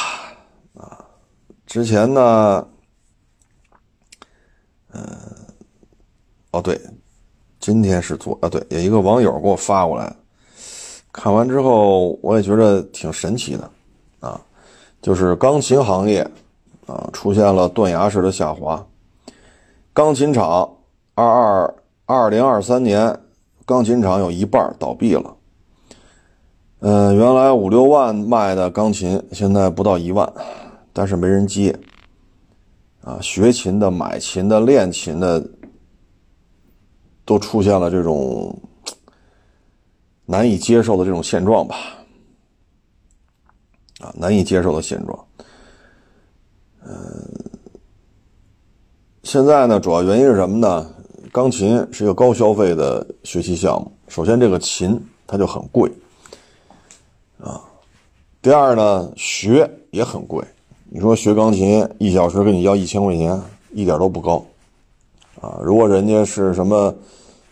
[0.75, 0.99] 啊，
[1.67, 2.67] 之前呢，
[4.93, 5.03] 嗯，
[6.51, 6.81] 哦对，
[7.61, 10.13] 今天是昨啊对，有一个网友给我发过来，
[11.13, 13.71] 看完之后我也觉得挺神奇的，
[14.19, 14.41] 啊，
[15.01, 16.29] 就是钢琴行业
[16.89, 18.85] 啊出现了断崖式的下滑，
[19.93, 20.77] 钢琴厂
[21.15, 21.75] 二二
[22.07, 23.17] 二零二三年
[23.67, 25.37] 钢琴厂有一半倒闭了。
[26.81, 30.33] 嗯，原来五六万卖的钢琴，现在不到一万，
[30.93, 31.79] 但是没人接。
[33.03, 35.45] 啊，学琴的、买琴的、练琴的，
[37.25, 38.57] 都出现了这种
[40.25, 41.77] 难以接受的这种现状吧？
[44.01, 45.28] 啊，难以接受的现状。
[46.87, 46.91] 嗯，
[49.23, 50.87] 现在呢，主要原因是什么呢？
[51.33, 55.91] 钢琴是一个高消费的学习项目，首先这个琴它就很贵。
[57.39, 57.61] 啊，
[58.41, 60.45] 第二呢，学也很贵。
[60.91, 63.39] 你说学钢琴一小时给你要一千块钱，
[63.73, 64.43] 一点都不高，
[65.41, 66.95] 啊，如果人家是什么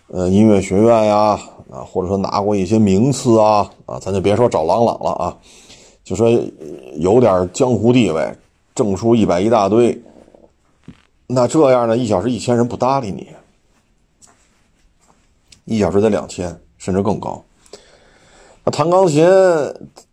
[0.09, 1.39] 呃音乐学院呀
[1.71, 5.37] 啊，或者说拿过一些名次啊啊，咱就别说找郎朗了啊，
[6.03, 6.31] 就说
[6.95, 8.35] 有点江湖地位，
[8.77, 10.01] 证书一百一大堆，
[11.27, 13.27] 那这样呢，一小时一千人不搭理你，
[15.65, 17.43] 一小时得两千甚至更高。
[18.63, 19.25] 那弹钢琴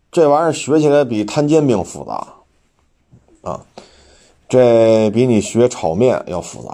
[0.09, 2.25] 这玩意儿学起来比摊煎饼复杂
[3.41, 3.65] 啊，
[4.47, 6.69] 这比你学炒面要复杂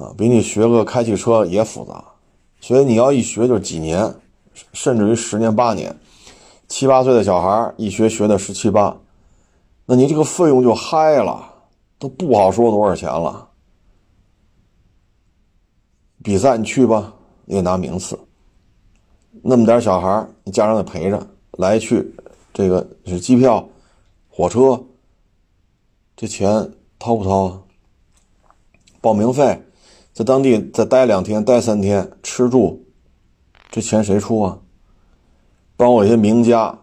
[0.00, 2.04] 啊，比你学个开汽车也复杂。
[2.60, 4.14] 所以你要一学就几年，
[4.72, 5.98] 甚至于十年八年，
[6.68, 8.96] 七八岁的小孩一学学的十七八，
[9.84, 11.52] 那你这个费用就嗨了，
[11.98, 13.48] 都不好说多少钱了。
[16.22, 17.12] 比赛你去吧，
[17.44, 18.18] 你得拿名次。
[19.42, 22.14] 那么点小孩你家长得陪着来去，
[22.52, 23.68] 这个是机票、
[24.28, 24.80] 火车，
[26.14, 27.62] 这钱掏不掏啊？
[29.00, 29.60] 报名费，
[30.12, 32.84] 在当地再待两天、待三天，吃住，
[33.68, 34.58] 这钱谁出啊？
[35.76, 36.78] 包括一些名家，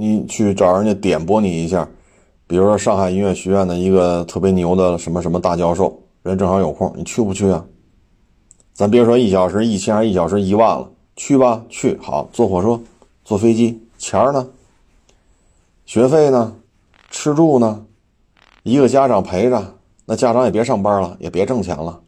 [0.00, 1.86] 你去找人家点拨你一下，
[2.46, 7.62] 比如说上海音乐学院的一个特别牛的什么什么大教授，人正好有空，你去不去啊？
[8.72, 10.90] 咱别说一小时一千，一小时一万了。
[11.16, 12.80] 去吧，去好，坐火车，
[13.26, 14.48] 坐飞机，钱呢？
[15.84, 16.56] 学费呢？
[17.10, 17.84] 吃住呢？
[18.62, 19.74] 一个家长陪着，
[20.06, 22.00] 那家长也别上班了，也别挣钱了。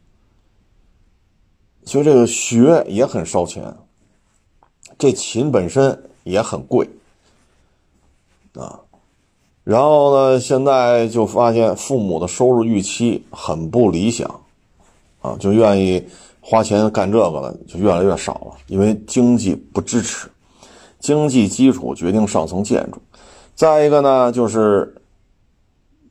[1.85, 3.71] 所以这个学也很烧钱，
[4.97, 6.89] 这琴本身也很贵
[8.55, 8.79] 啊。
[9.63, 14.41] 然后呢，现在就发现父母的收入预期很不理想
[15.21, 16.03] 啊，就愿意。
[16.45, 20.29] 花钱干这个的就越来越少了，因为经济不支持，
[20.99, 23.01] 经济基础决定上层建筑。
[23.55, 24.93] 再一个呢，就是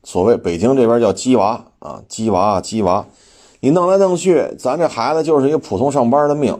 [0.03, 3.05] 所谓北京这边叫“鸡娃”啊，“鸡娃”“鸡娃”，
[3.61, 6.59] 你弄来弄去，咱这孩子就是一个普通上班的命。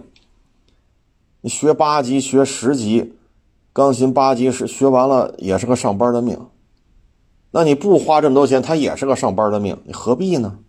[1.41, 3.15] 你学八级、学十级，
[3.73, 6.39] 钢琴八级是学完了也是个上班的命。
[7.51, 10.59] 那你不花这么多钱，他也是个上班的命，你何必呢？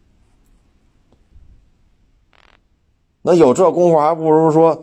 [3.23, 4.83] 那有这功夫，还不如说，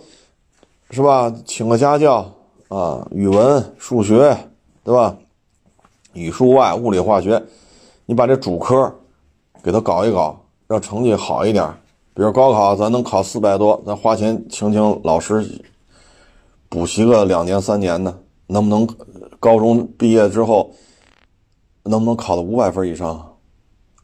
[0.90, 1.32] 是吧？
[1.46, 2.32] 请个家教
[2.70, 4.36] 啊，语文、数学，
[4.84, 5.16] 对吧？
[6.14, 7.44] 语数外、物理、化学，
[8.06, 8.94] 你把这主科
[9.62, 11.68] 给他搞一搞，让成绩好一点。
[12.14, 15.64] 比如高考，咱能考四百多，咱花钱请请老师
[16.72, 18.88] 补习个两年、三年的，能不能
[19.42, 20.74] 高中毕业之后
[21.84, 23.36] 能不能考到五百分以上？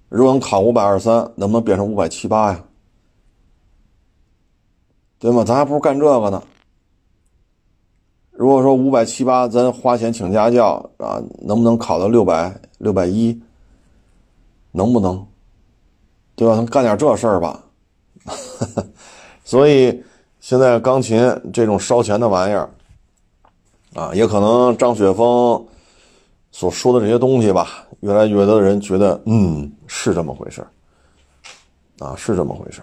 [0.09, 2.61] 如果能考五百二三，能不能变成五百七八呀？
[5.17, 5.45] 对吗？
[5.45, 6.43] 咱还不如干这个呢。
[8.31, 13.41] 如果说五百七八，咱花钱请家教啊，能不能考到六百六百一？
[14.73, 15.25] 能不能？
[16.35, 16.57] 对吧？
[16.57, 17.63] 咱干点这事儿吧。
[19.45, 20.03] 所以
[20.47, 21.19] 现在钢琴
[21.51, 22.69] 这种烧钱的玩意儿
[23.93, 25.67] 啊，也可能张雪峰
[26.51, 30.65] 所说的这些东西吧，越来越多的人觉得，嗯，是这么回事
[31.99, 32.81] 啊，是这么回事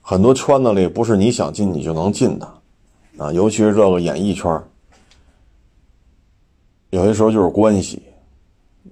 [0.00, 2.46] 很多圈子里不是你想进你就能进的，
[3.18, 4.50] 啊，尤其是这个演艺圈
[6.88, 8.02] 有些时候就是关系，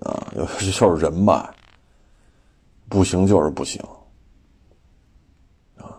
[0.02, 1.48] 啊，有些就是人脉，
[2.90, 3.82] 不行就是不行，
[5.78, 5.96] 啊，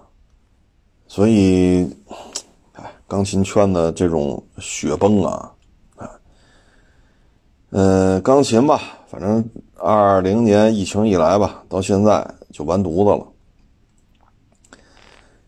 [1.07, 1.89] 所以，
[2.73, 5.51] 哎，钢琴圈的这种雪崩啊，
[5.95, 6.09] 啊，
[7.71, 9.43] 嗯，钢琴吧，反正
[9.75, 13.27] 二零年疫情以来吧，到现在就完犊子了。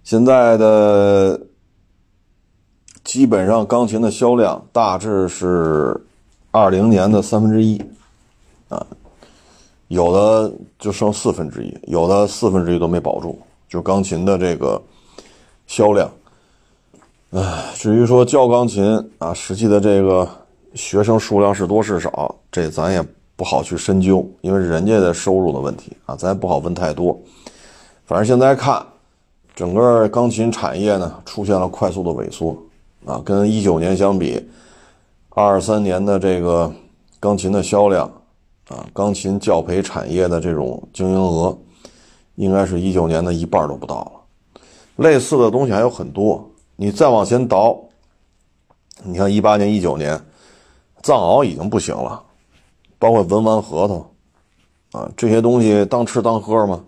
[0.04, 1.40] 现在的
[3.04, 6.00] 基本上钢琴的销量大致是
[6.52, 7.80] 二零年的三分之一，
[8.70, 8.84] 啊，
[9.90, 14.82] 有的就剩四分之一，有的四分之一都没保住，就钢琴的这个
[15.70, 16.12] 销量。
[17.30, 18.84] 唉，至于说教钢琴
[19.20, 20.28] 啊，实际的这个
[20.74, 23.02] 学生数量是多是少，这咱也
[23.36, 27.18] 不好去深究，因为人家的收入的问题啊，咱也不好问太多。
[28.06, 28.86] 反正现在看。
[29.56, 32.56] 整个钢琴产业呢出现了快速的萎缩，
[33.06, 34.42] 啊，跟一九年相比，
[35.32, 36.72] 二三年的这个
[37.20, 38.10] 钢琴的销量，
[38.70, 41.58] 啊，钢琴教培产业的这种经营额，
[42.36, 44.12] 应该是一九年的一半都不到了。
[45.00, 46.46] 类似的东西还有很多，
[46.76, 47.80] 你再往前倒，
[49.04, 50.20] 你看一八年、一九年，
[51.02, 52.22] 藏獒已经不行了，
[52.98, 56.84] 包括文玩核桃，啊，这些东西当吃当喝吗？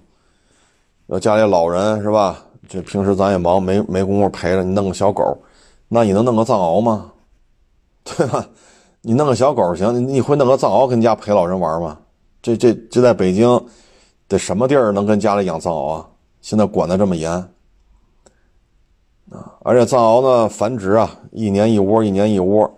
[1.07, 2.43] 要家里老人是吧？
[2.68, 5.38] 这平时咱也忙，没没工夫陪着你弄个小狗，
[5.88, 7.12] 那你能弄个藏獒吗？
[8.03, 8.45] 对吧？
[9.01, 11.97] 你弄个小狗行，你你会弄个藏獒跟家陪老人玩吗？
[12.41, 13.66] 这这这在北京，
[14.28, 16.07] 得什么地儿能跟家里养藏獒啊？
[16.41, 17.32] 现在管得这么严
[19.32, 19.55] 啊！
[19.63, 22.69] 而且藏獒呢繁殖啊，一年一窝，一年一窝，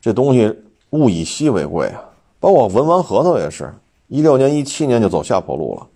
[0.00, 0.54] 这东西
[0.90, 2.04] 物以稀为贵啊。
[2.38, 3.72] 包括文玩核桃也是，
[4.08, 5.86] 一六年、一七年就走下坡路了。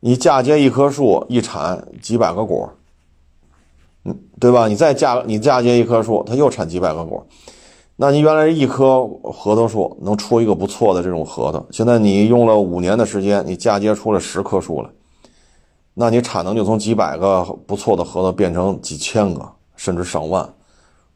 [0.00, 2.70] 你嫁接一棵树，一产几百个果，
[4.04, 4.66] 嗯，对吧？
[4.66, 7.26] 你再嫁你嫁接一棵树，它又产几百个果。
[7.96, 14.88] 那你原来一棵核桃树能出一个不错的这种核桃，现在你用了五年的时间，你嫁接出了十棵树来，
[16.00, 19.46] 那你产能就从几百个不错的核桃变成几千个，
[19.76, 20.48] 甚至上万。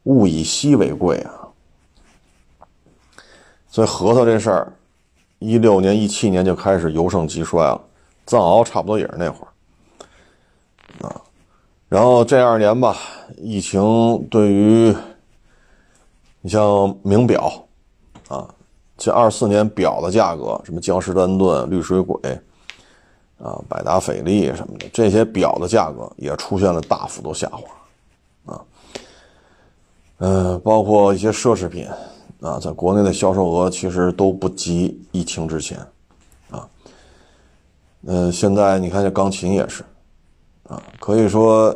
[0.03, 1.49] 物以稀为贵啊！
[3.67, 4.71] 所以核桃这事儿，
[5.39, 7.81] 一六年、一七年就开始由盛及衰了。
[8.27, 11.19] 藏獒差不多也是那会儿啊。
[11.89, 12.95] 然后这二年吧，
[13.37, 14.95] 疫情对于。
[16.41, 17.51] 你像名表，
[18.27, 18.47] 啊，
[18.95, 22.19] 这二四年表的价格，什么江诗丹顿、绿水鬼，
[23.37, 28.61] 啊，百达翡丽什么的，这些表的价格也出现了大幅度下滑，啊，
[30.19, 31.87] 嗯，包括一些奢侈品，
[32.41, 35.77] 啊，在国内的销售额其实都不及疫情之前，
[36.49, 36.67] 啊，
[38.03, 39.83] 嗯，现在你看这钢琴也是，
[40.67, 41.75] 啊，可以说，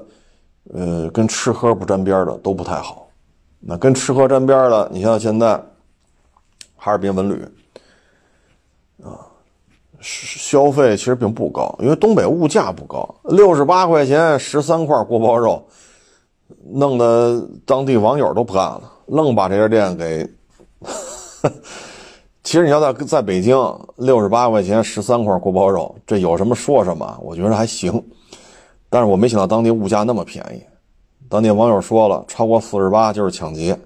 [0.74, 3.08] 呃，跟吃喝不沾边的都不太好。
[3.62, 5.62] 那跟吃喝沾边的，你像现在
[6.78, 7.46] 哈尔滨文旅，
[10.02, 15.64] 消费其实并不高，因为东北物价不高，六十八块钱十三块锅包肉，
[16.72, 20.30] 弄得当地网友都不干了，愣把这家店给。
[22.42, 23.56] 其实你要在在北京，
[23.98, 28.04] 六十八块钱十三块锅包肉，这有什么说什么，我觉得还行，
[28.90, 30.64] 但是我没想到当地物价那么便宜。
[31.28, 33.78] 当地网友说了，超过四十八就是抢劫。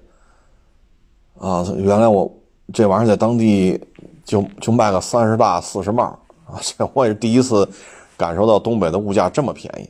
[1.38, 2.32] 啊，原来我
[2.72, 3.78] 这玩意儿在当地
[4.24, 6.04] 就就卖个三十大四十帽
[6.46, 7.68] 啊，这我也是第一次
[8.16, 9.88] 感受到东北的物价这么便宜。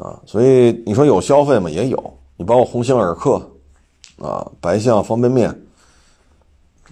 [0.00, 1.68] 啊，所以你说有消费吗？
[1.68, 2.14] 也有。
[2.36, 3.42] 你包括鸿星尔克，
[4.20, 5.48] 啊，白象方便面，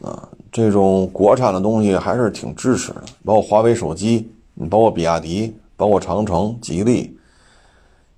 [0.03, 3.05] 啊，这种国产的东西还是挺支持的。
[3.24, 7.16] 包括华为手机，你包括比亚迪，包括长城、吉利。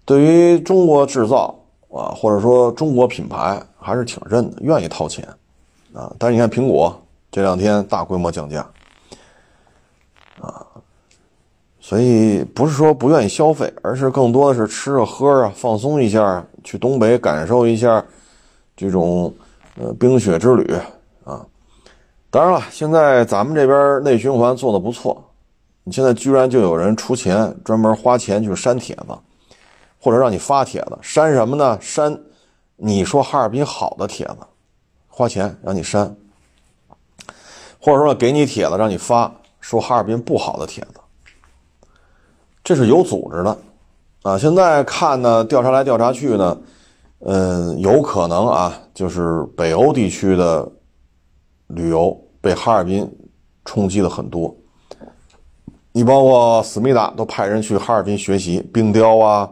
[0.06, 1.54] 对于中国制造
[1.90, 5.28] 啊，或者说中国品牌，还是挺认的，愿意掏钱
[5.92, 6.12] 啊。
[6.18, 8.60] 但是你看苹果这两天大规模降价
[10.40, 10.66] 啊，
[11.80, 18.04] 所以不是说不愿意消费，而是更多的是吃啊喝啊，放松一下，去东北感受一下
[18.76, 19.32] 这种
[19.80, 20.74] 呃冰雪之旅
[21.24, 21.44] 啊。
[22.30, 25.24] 当然了，现在咱们这边内循环做的不错，
[25.84, 29.16] 你现在居然就有人出钱专门花钱去删帖子。
[30.00, 31.76] 或者让你发帖子删什么呢？
[31.80, 32.16] 删
[32.76, 34.36] 你说哈尔滨好的帖子，
[35.18, 36.06] 花钱让你删；
[37.80, 41.00] 或者说给你帖子让你发说哈尔滨不好的帖子，
[42.62, 43.58] 这是有组织的
[44.22, 44.38] 啊！
[44.38, 46.56] 现在看呢，调查来调查去呢，
[47.18, 50.70] 嗯，有可能啊，就是北欧地区的
[51.66, 53.12] 旅游被哈尔滨
[53.64, 54.54] 冲击的很多。
[55.90, 59.50] 你包括思密达都派人去哈尔滨学习冰雕啊。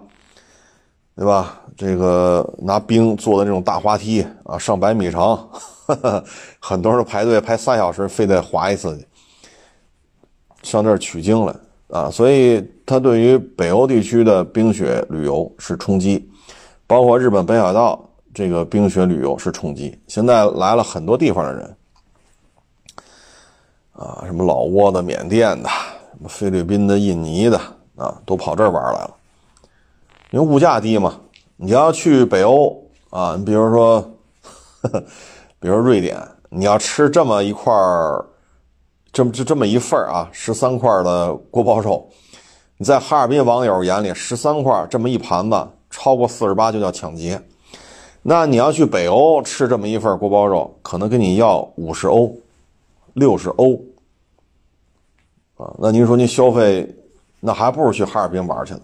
[1.17, 1.61] 对吧？
[1.77, 5.49] 这个拿冰做的这种大滑梯啊，上百米长，
[6.59, 9.07] 很多人排队排三小时，非得滑一次去，
[10.63, 11.55] 上这儿取经来
[11.89, 12.11] 啊！
[12.11, 16.29] 所以它对于北欧地区的冰雪旅游是冲击，
[16.87, 19.99] 包括日本北海道这个冰雪旅游是冲击。
[20.09, 21.77] 现在来了很多地方的人
[23.93, 27.61] 啊，什么老挝的、缅甸的、什么菲律宾的、印尼的
[27.97, 29.15] 啊，都跑这儿玩来了。
[30.31, 31.21] 因为物价低嘛，
[31.59, 34.03] 你要去北欧啊，你比如说，
[35.59, 38.27] 比如瑞典，你要吃这么一块儿，
[39.11, 42.07] 这么就这么一份儿啊，十三块的锅包肉，
[42.77, 47.41] 你在哈尔滨网友眼里，十三块这么一盘子，超过四十八就叫抢劫。
[48.21, 52.37] 那你要去北欧吃这么一份锅包肉，可能跟你要五十欧、
[53.15, 53.81] 六十欧
[55.57, 55.73] 啊。
[55.79, 56.95] 那您说您消费，
[57.41, 58.81] 那还不如去哈尔滨玩去呢。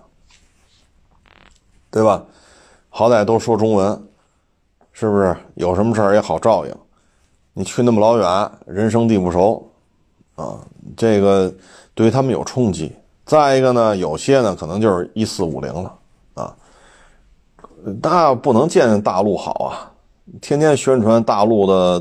[1.90, 2.24] 对吧？
[2.94, 4.06] 好歹都说中文，
[4.92, 5.34] 是不是？
[5.54, 6.76] 有什么事儿也好照应。
[7.54, 9.66] 你去那么老远，人生地不熟，
[10.34, 10.58] 啊，
[10.94, 11.50] 这个
[11.94, 12.94] 对于他们有冲击。
[13.24, 15.98] 再一个呢，有些呢可能就是一四五零了，
[16.34, 16.54] 啊，
[18.02, 19.90] 那不能见大陆好啊，
[20.42, 21.98] 天天宣传大陆的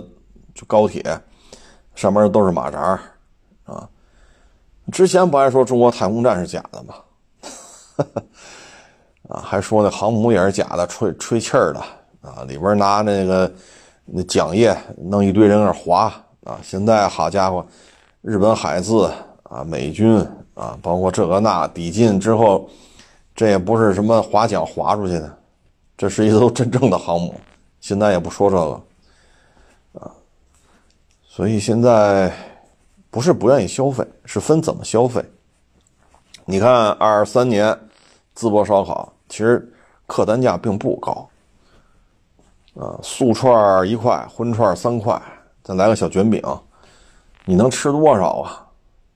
[0.54, 1.02] 就高铁
[1.96, 3.00] 上面都是马扎
[3.64, 3.88] 啊。
[4.92, 6.96] 之前不还说中国太空站是假的吗？
[9.32, 11.80] 啊，还说那航母也是假的，吹吹气儿的
[12.20, 12.44] 啊！
[12.50, 13.50] 里边拿那个
[14.04, 16.14] 那桨叶弄一堆人那划
[16.44, 16.60] 啊！
[16.62, 17.66] 现在好家伙，
[18.22, 19.10] 日本海自
[19.44, 20.18] 啊，美军
[20.54, 22.70] 啊，包括这个那抵近之后，
[23.34, 25.38] 这也不是什么划桨划出去的，
[25.98, 27.34] 这是一艘真正的航母。
[27.80, 28.82] 现在也不说这个，
[30.02, 30.12] 啊，
[31.26, 32.30] 所以现在
[33.10, 35.24] 不是不愿意消费，是分怎么消费。
[36.44, 37.74] 你看二三年
[38.36, 39.66] 淄博烧烤，其实
[40.08, 41.30] 客单价并不高，
[42.76, 45.20] 啊，素串一块，荤串三块，
[45.64, 46.44] 再来个小卷饼，
[47.46, 48.68] 你能吃多少啊？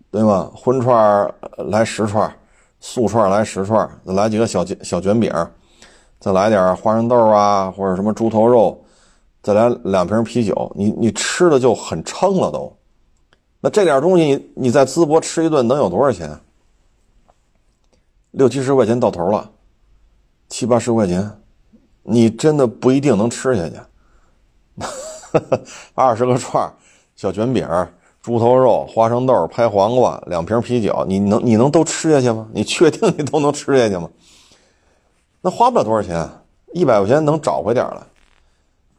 [0.09, 0.49] 对吗？
[0.55, 2.34] 荤串来十串，
[2.80, 5.30] 素串来十串，再来几个小小卷饼。
[6.18, 8.82] 再来点花生豆啊，或者什么猪头肉，
[9.43, 12.74] 再来两瓶啤酒，你你吃的就很撑了都。
[13.59, 16.39] 那这点东西，你你在淄博吃一顿能有多少钱？
[18.32, 19.51] 六七十块钱到头了，
[20.48, 21.32] 七八十块钱，
[22.04, 23.76] 你真的不一定能吃下去。
[25.96, 26.72] 二十个串
[27.16, 27.68] 小卷饼、
[28.22, 32.48] 猪头肉、花生豆、拍黄瓜，两瓶啤酒，你能你能都吃下去吗？
[32.54, 34.10] 你确定你都能吃下去吗？
[35.41, 36.28] 那花不了多少钱，
[36.74, 38.02] 一百块钱能找回点来。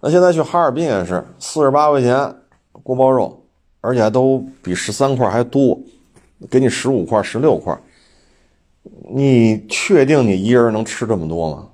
[0.01, 2.35] 那现在去哈尔滨也是四十八块钱
[2.83, 3.43] 锅包肉，
[3.81, 5.79] 而且还都比十三块还多，
[6.51, 7.77] 给你十五块、十六块。
[9.11, 11.69] 你确定你一人能吃这么多吗？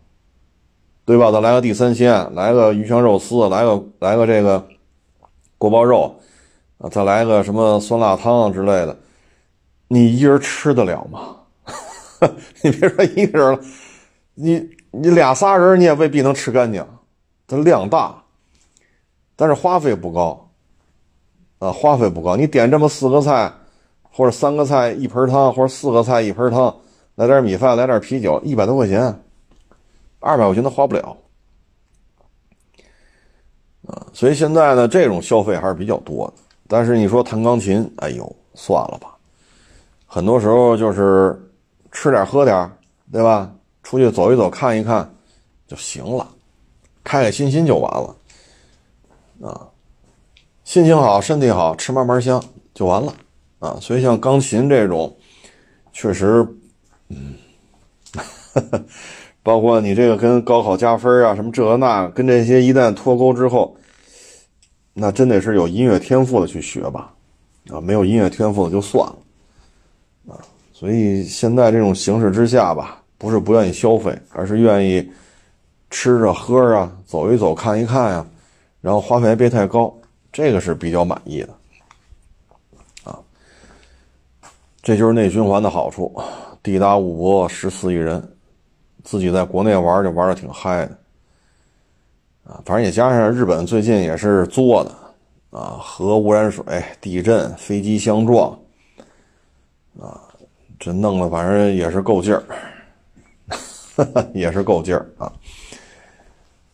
[1.04, 1.32] 对吧？
[1.32, 4.64] 再来个地三鲜，来个鱼香肉丝，来个来个这个
[5.58, 6.14] 锅包肉，
[6.78, 8.96] 啊，再来个什么酸辣汤之类的，
[9.88, 11.36] 你一人吃得了吗？
[12.62, 13.60] 你别说一个人了。
[14.34, 16.86] 你你俩仨人你也未必能吃干净，
[17.46, 18.22] 它量大，
[19.34, 20.48] 但是花费不高，
[21.58, 22.36] 啊，花费不高。
[22.36, 23.52] 你点这么四个菜，
[24.02, 26.74] 或者三个菜一盆汤，或者四个菜一盆汤，
[27.14, 29.02] 来点米饭，来点啤酒，一百多块钱，
[30.20, 31.16] 二百块钱都花不了，
[33.86, 36.34] 啊，所以现在呢，这种消费还是比较多的。
[36.68, 39.14] 但是你说弹钢琴，哎呦，算了吧，
[40.06, 41.38] 很多时候就是
[41.90, 42.70] 吃点喝点，
[43.12, 43.52] 对吧？
[43.82, 45.12] 出去走一走，看一看
[45.66, 46.26] 就行了，
[47.04, 48.16] 开开心心就完了，
[49.50, 49.68] 啊，
[50.64, 52.42] 心情好，身体好，吃嘛嘛香
[52.72, 53.12] 就完了，
[53.58, 55.14] 啊，所以像钢琴这种，
[55.92, 56.46] 确实，
[57.12, 58.84] 嗯，
[59.42, 63.76] 包括你这个跟高考加分啊，什么这那，跟这些一旦脱钩之后，
[64.94, 67.12] 那真得是有音乐天赋的去学吧，
[67.70, 69.16] 啊，没有音乐天赋的就算了，
[70.34, 70.40] 啊，
[70.72, 72.98] 所以现在这种形势之下吧。
[73.18, 75.08] 不是不愿意消费，而是愿意
[75.90, 78.26] 吃着喝啊，走一走看一看呀，
[78.80, 79.96] 然后花费别太高，
[80.32, 81.54] 这个是比较满意的，
[83.04, 83.16] 啊，
[84.82, 86.12] 这就是内循环的好处，
[86.62, 88.22] 地大物博，十四亿人，
[89.02, 90.98] 自己在国内玩就玩的挺嗨的，
[92.44, 96.64] 啊，反正也加上日本最近也是作的，啊，核污染水、
[97.00, 98.56] 地震、飞机相撞，
[99.98, 100.20] 啊，
[100.78, 102.42] 这弄的反正也是够劲儿。
[104.32, 105.30] 也是够劲儿啊，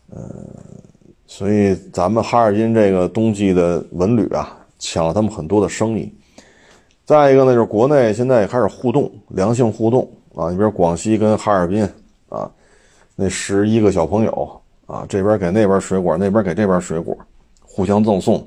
[0.09, 0.23] 嗯，
[1.27, 6.15] 所以咱们哈尔滨这个冬季的文旅啊，抢了他们很多的生意。
[7.09, 10.51] 再一个呢，就是国内现在也开始互动，良性互动啊。
[10.51, 11.83] 你比如广西跟哈尔滨
[12.29, 12.51] 啊，
[13.17, 17.17] 那十一个小朋友啊，这边给那边水果，那边给这边水果，
[17.63, 18.47] 互相赠送，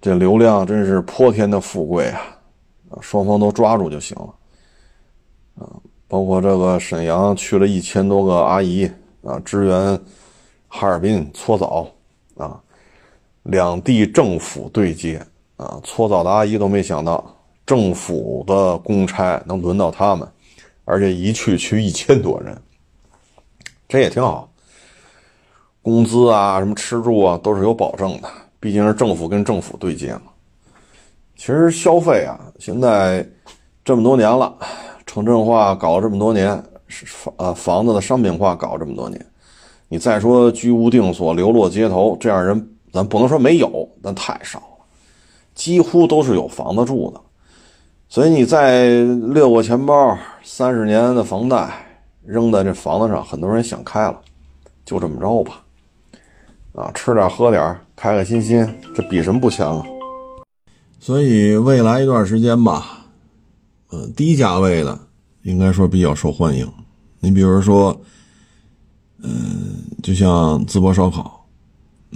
[0.00, 2.20] 这流量真是泼天的富贵啊！
[2.90, 5.66] 啊，双方都抓住就行了，啊。
[6.06, 8.88] 包括这个沈阳去了一千多个阿姨
[9.24, 10.00] 啊，支援
[10.68, 11.88] 哈尔滨搓澡
[12.36, 12.56] 啊，
[13.42, 15.20] 两地政府对接
[15.56, 17.34] 啊，搓澡的阿姨都没想到
[17.66, 20.28] 政府的公差能轮到他们，
[20.84, 22.60] 而且一去去一千多人，
[23.88, 24.50] 这也挺好。
[25.80, 30.22] 工资啊，什么吃住啊，都是有保证的，毕竟是政府跟政府对接嘛。
[31.36, 33.26] 其实消费啊，现在
[33.84, 34.56] 这么多年了。
[35.06, 39.24] 城镇化搞了这么多年，房啊房子的商品化搞了这么多年，
[39.88, 44.84] 你再说居无定所、流落街头这样人，咱不能说没有，但太少了，
[45.54, 47.20] 几乎都是有房子住的。
[48.14, 51.68] 所以你再六个钱包、三十年的房贷
[52.24, 54.16] 扔在这房子上，很多人想开了，
[54.84, 55.60] 就这么着吧，
[56.74, 59.86] 啊，吃点喝点，开开心心，这比什么不强啊？
[61.00, 63.04] 所以未来一段时间吧。
[63.90, 64.96] 呃，低价位的
[65.42, 66.72] 应该说比较受欢迎。
[67.18, 68.00] 你比如说，
[69.24, 71.44] 嗯，就像淄博烧烤，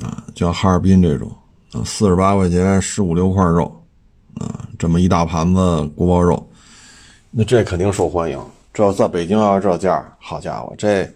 [0.01, 1.29] 啊，像哈尔滨这种，
[1.73, 3.78] 啊，四十八块钱十五六块肉，
[4.39, 6.49] 啊，这么一大盘子锅包肉，
[7.31, 8.43] 那这肯定受欢迎。
[8.73, 11.09] 这要在北京要这价，好家伙，这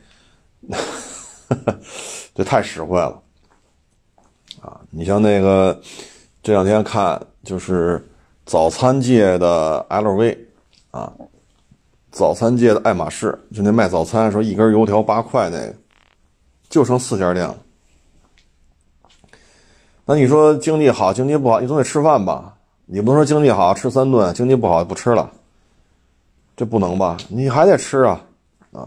[2.35, 3.21] 这太实惠了，
[4.61, 5.81] 啊，你像那个
[6.43, 8.05] 这两天看，就是
[8.45, 10.39] 早餐界的 LV。
[10.91, 11.11] 啊，
[12.11, 15.75] 早餐界的爱马仕，就那卖早餐说一根油条八块那个，
[16.69, 17.57] 就剩四家店了。
[20.05, 22.59] 那你说经济好，经济不好，你总得吃饭吧？
[22.95, 25.33] 你不能说经济好吃三顿，经济不好就不吃了，
[26.55, 27.17] 这不能吧？
[27.31, 28.21] 你还得吃啊，
[28.71, 28.87] 啊！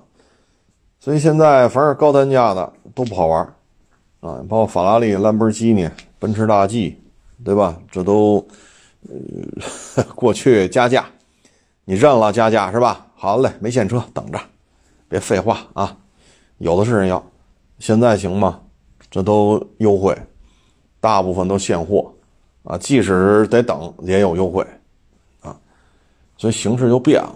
[1.00, 3.42] 所以现在凡是高单价的都不好玩，
[4.20, 5.90] 啊，包括法拉利、兰博基尼、
[6.20, 7.02] 奔驰大 G，
[7.44, 7.82] 对吧？
[7.92, 8.46] 这都
[9.10, 11.08] 呃 过去加价，
[11.84, 13.08] 你认了加价是吧？
[13.16, 14.40] 好嘞，没现车等着，
[15.10, 15.98] 别废话啊！
[16.60, 17.26] 有的是人要，
[17.80, 18.62] 现在行吗？
[19.10, 20.16] 这都优惠。
[21.00, 22.12] 大部分都现货，
[22.66, 24.66] 啊，即使得等也有优惠，
[25.42, 25.56] 啊，
[26.38, 27.36] 所以形势就变了。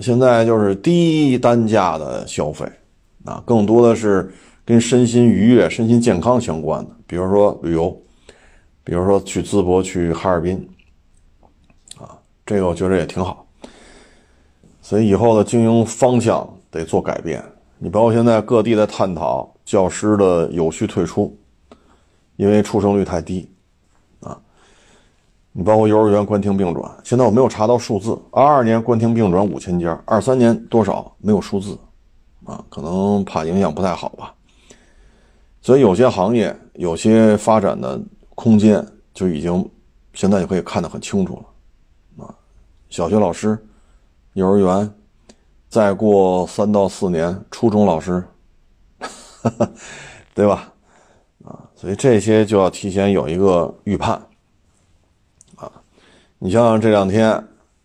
[0.00, 2.64] 现在就是低单价的消费，
[3.24, 4.32] 啊，更多的是
[4.64, 7.90] 跟身心愉悦、身心健康相关的，比如说旅游，
[8.84, 10.56] 比如说去淄博、去哈尔滨，
[11.98, 13.46] 啊，这个我觉得也挺好。
[14.82, 17.42] 所以以后的经营方向得做改变。
[17.78, 21.36] 你包括现在各地在探讨教师的有序退出。
[22.36, 23.48] 因为出生率太低，
[25.58, 28.16] 你包括幼儿园关停并转，现在我没有查到数字。
[28.30, 31.78] 二二年关停并转五千家，二三年多少没有数字，
[32.44, 34.34] 啊，可能怕影响不太好吧。
[35.62, 37.98] 所以有些行业有些发展的
[38.34, 39.66] 空间就已经
[40.12, 41.42] 现在就可以看得很清楚
[42.18, 42.34] 了，啊，
[42.90, 43.58] 小学老师、
[44.34, 44.92] 幼儿园，
[45.70, 48.22] 再过三到四年初中老师，
[50.34, 50.70] 对吧？
[51.46, 54.20] 啊，所以这些就要提前有一个预判，
[56.38, 57.42] 你像这两天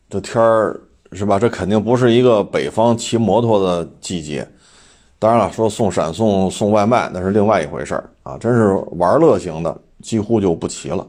[0.09, 0.79] 这天儿
[1.13, 1.39] 是吧？
[1.39, 4.47] 这肯定不是一个北方骑摩托的季节。
[5.19, 8.37] 当然了，说送闪送送外卖那是另外一回事儿啊。
[8.37, 11.05] 真是玩乐型的几乎就不骑了。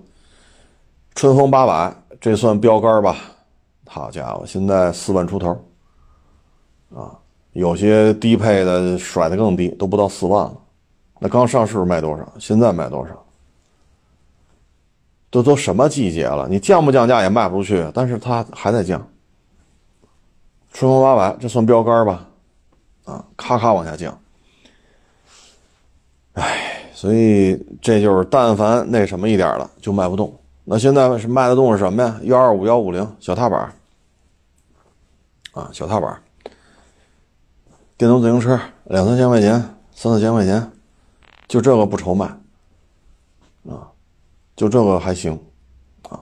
[1.15, 3.17] 春风八百，这算标杆吧？
[3.87, 5.51] 好家伙，现在四万出头，
[6.95, 7.13] 啊，
[7.53, 10.55] 有些低配的甩的更低，都不到四万了。
[11.19, 12.33] 那刚上市卖多少？
[12.39, 13.25] 现在卖多少？
[15.33, 16.47] 都都什么季节了？
[16.47, 19.01] 你降不降价也卖不出去，但是它还在降。
[20.75, 22.29] 春风八百，这算标杆吧？
[23.07, 24.21] 啊，咔咔往下降。
[26.35, 30.39] 哎，所以这就是但凡那什么一点了，就卖不动。
[30.65, 32.21] 那现在是卖得动是什么呀？
[32.25, 33.73] 幺二五幺五零小踏板，
[35.53, 36.23] 啊，小踏板，
[37.97, 39.53] 电动自行车两三千块钱，
[39.95, 40.71] 三四千块钱。
[41.49, 42.27] 就这个不愁卖，
[43.69, 43.92] 啊，
[44.55, 45.39] 就这个还行，
[46.09, 46.21] 啊，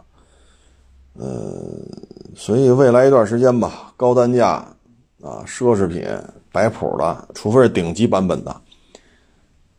[1.14, 1.60] 呃，
[2.34, 4.66] 所以未来一段时间吧，高单价
[5.22, 6.06] 啊，奢侈品
[6.52, 8.50] 摆谱的，除非是顶级版本的，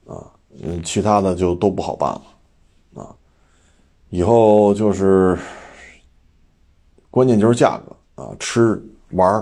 [0.05, 0.31] 啊，
[0.61, 3.15] 嗯，其他的就都不好办了，啊，
[4.09, 5.37] 以后就是
[7.09, 8.81] 关键就是价格啊，吃
[9.11, 9.33] 玩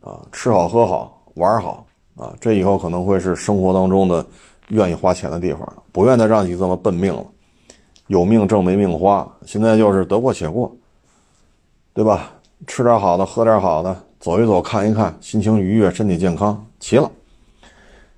[0.00, 1.86] 啊，吃好喝好玩好
[2.16, 4.24] 啊，这以后可能会是生活当中的。
[4.68, 7.26] 愿意花钱的地方，不愿再让你这么奔命了。
[8.12, 10.70] 有命挣没命花，现在就是得过且过，
[11.94, 12.30] 对吧？
[12.66, 17.10] 吃点好的，喝点好的，走一走，看一看，心情愉悦，身体健康，齐了。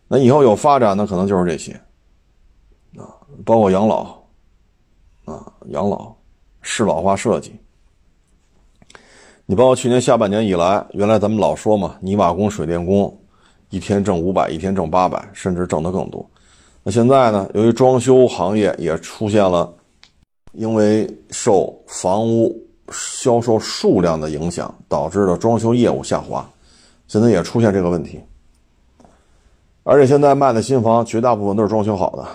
[0.09, 1.73] 那以后有发展的可能就是这些
[2.97, 3.07] 啊，
[3.45, 4.19] 包括养老
[5.27, 6.13] 啊，养老
[6.61, 7.55] 适老化设计。
[9.47, 13.17] 你包括去年下半年以来，原来咱们老说嘛，泥瓦工、水电工
[13.71, 16.29] 一天挣五百，一天挣八百，甚至挣得更多。
[16.83, 17.49] 那现在呢？
[17.55, 19.73] 由于装修行业也出现了，
[20.55, 22.55] 因为受房屋
[22.91, 26.49] 销售数量的影响，导致了装修业务下滑，
[27.07, 28.21] 现在也出现这个问题。
[29.83, 32.27] 而且现在卖的新房绝大部分都是装修好的，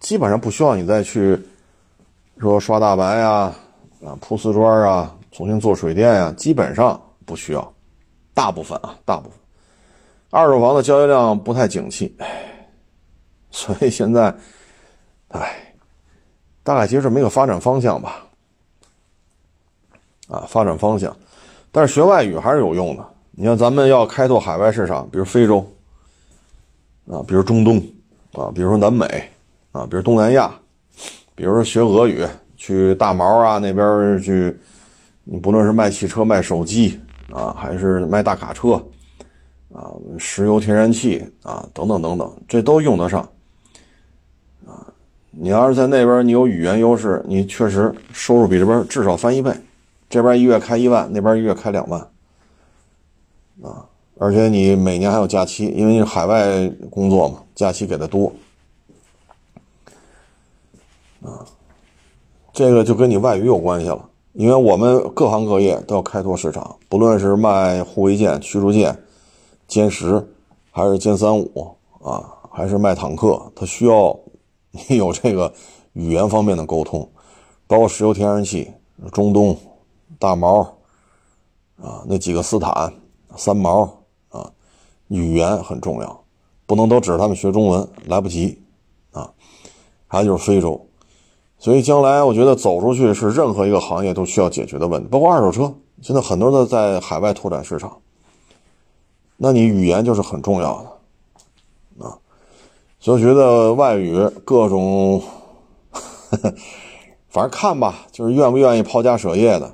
[0.00, 1.38] 基本上不需要你再去
[2.38, 3.54] 说刷大白呀、
[4.04, 7.74] 啊铺瓷砖啊、重新做水电呀，基本上不需要。
[8.34, 9.38] 大部分啊，大部分
[10.30, 12.44] 二手房的交易量不太景气，唉。
[13.50, 14.32] 所以现在，
[15.28, 15.67] 哎，
[16.68, 18.26] 大概其实这么一个发展方向吧，
[20.28, 21.16] 啊，发展方向。
[21.72, 23.02] 但是学外语还是有用的。
[23.30, 25.66] 你像咱们要开拓海外市场，比如非洲，
[27.10, 27.78] 啊，比如中东，
[28.34, 29.06] 啊，比如说南美，
[29.72, 30.52] 啊，比如东南亚，
[31.34, 32.22] 比如说学俄语，
[32.58, 34.54] 去大毛啊那边去，
[35.24, 37.00] 你不论是卖汽车、卖手机，
[37.32, 38.72] 啊，还是卖大卡车，
[39.72, 39.88] 啊，
[40.18, 43.26] 石油、天然气，啊，等等等等，这都用得上。
[45.40, 49.52] 你要是在那边，你有语言优势，你确实收入比这边至少翻一倍。
[50.10, 52.00] 这边一月开一万，那边一月开两万，
[53.62, 53.86] 啊，
[54.18, 58.32] 而且你每年还有假期，因为你海外工作嘛，假期给的多，
[61.22, 61.44] 啊，
[62.52, 64.08] 这个就跟你外语有关系了。
[64.32, 68.96] 因为我们各行各业都要开拓市场，不论是卖护卫舰、驱逐舰、
[69.68, 70.26] 歼十，
[70.70, 74.18] 还是歼三五啊，还是卖坦克，它需要
[74.70, 75.52] 你 有这个
[75.92, 77.10] 语言方面的沟通，
[77.66, 78.70] 包括石油天然气、
[79.12, 79.56] 中东、
[80.18, 80.60] 大毛
[81.80, 82.92] 啊，那几个斯坦、
[83.36, 84.50] 三毛啊，
[85.08, 86.24] 语言很重要，
[86.66, 88.60] 不能都指着他们学中文，来不及
[89.12, 89.32] 啊。
[90.06, 90.86] 还有就是非洲。
[91.58, 98.00] 所以将来我觉得走出去是任何一个行业都需要解决的问题，包括二手车，现在很多的在海外拓展市场，
[99.36, 100.82] 那你语言就是很重要
[101.98, 102.16] 的啊。
[103.00, 105.22] 所以觉得外语各种，
[107.28, 109.66] 反正看吧，就是愿不愿意抛家舍业的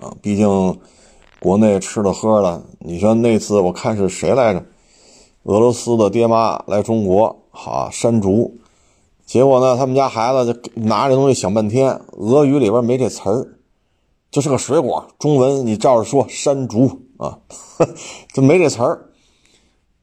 [0.00, 0.14] 啊。
[0.22, 0.80] 毕竟
[1.38, 4.64] 国内吃的喝的，你说那次我看是谁来着？
[5.42, 8.58] 俄罗斯的爹妈来中国，好山竹。
[9.26, 13.58] 结果呢，他们家孩子就拿这东西想半天，俄语里边没这词儿，
[14.30, 17.38] 就是个水果，中文你照着说山竹啊，
[18.32, 19.10] 就没这词儿。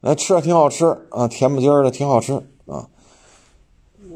[0.02, 2.34] 哎，吃着挺好吃啊，甜不唧的，挺好吃
[2.66, 2.88] 啊。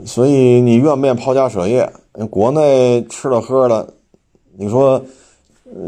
[0.07, 1.93] 所以你愿不愿意抛家舍业？
[2.31, 3.95] 国内吃的喝的，
[4.57, 5.03] 你说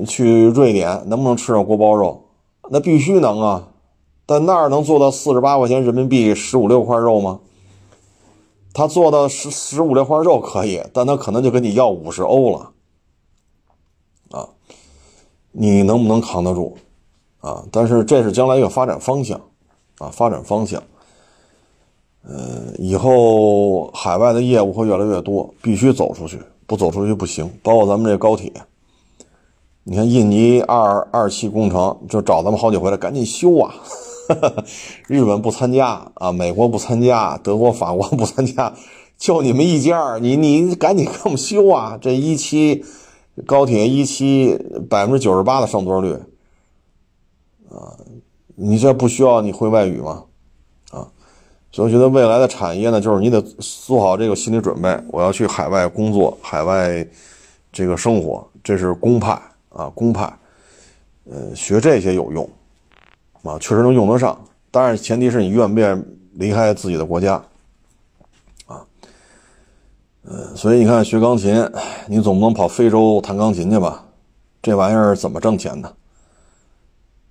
[0.06, 2.24] 去瑞典能不能吃上锅包肉？
[2.68, 3.68] 那必须能啊，
[4.26, 7.40] 但那儿能做到四十八块钱人民币十五六块肉吗？
[8.74, 12.70] 他做到十十五六块肉可以，但他可能就跟你要五十欧了，
[14.30, 14.48] 啊，
[15.52, 16.76] 你能不能扛得住？
[17.40, 19.40] 啊，但是这是将来一个发展方向，
[19.98, 20.82] 啊，发展方向。
[22.22, 27.50] 呃，以后海外的业务会越来越多，必须走出去，不走出去不行。
[27.62, 28.52] 包括咱们这高铁，
[29.84, 33.74] 你看印尼二二期工程就找咱们好几回了，赶紧修啊。
[35.06, 38.74] 日本不参加啊，美国不参加，德国、法国不参加，
[39.16, 41.96] 就你们一家你你赶紧给我们修啊！
[42.00, 42.84] 这一期
[43.46, 44.58] 高铁一期
[44.90, 46.14] 百分之九十八的上座率
[47.70, 47.94] 啊，
[48.56, 50.24] 你这不需要你会外语吗？
[50.90, 51.06] 啊，
[51.70, 57.06] 所以我觉得未来的产业呢，就是你得做好这个心理准备，我要去海外工作，海外
[57.70, 59.38] 这个生活，这是公派
[59.68, 60.32] 啊，公派，
[61.30, 62.48] 呃，学这些有用。
[63.42, 64.36] 啊，确实能用得上，
[64.72, 66.02] 当然前提是你愿不愿意
[66.32, 67.34] 离开自己的国家，
[68.66, 68.82] 啊，
[70.24, 71.70] 呃，所以你看学钢琴，
[72.08, 74.04] 你总不能跑非洲弹钢琴去吧？
[74.60, 75.92] 这玩意儿怎么挣钱呢？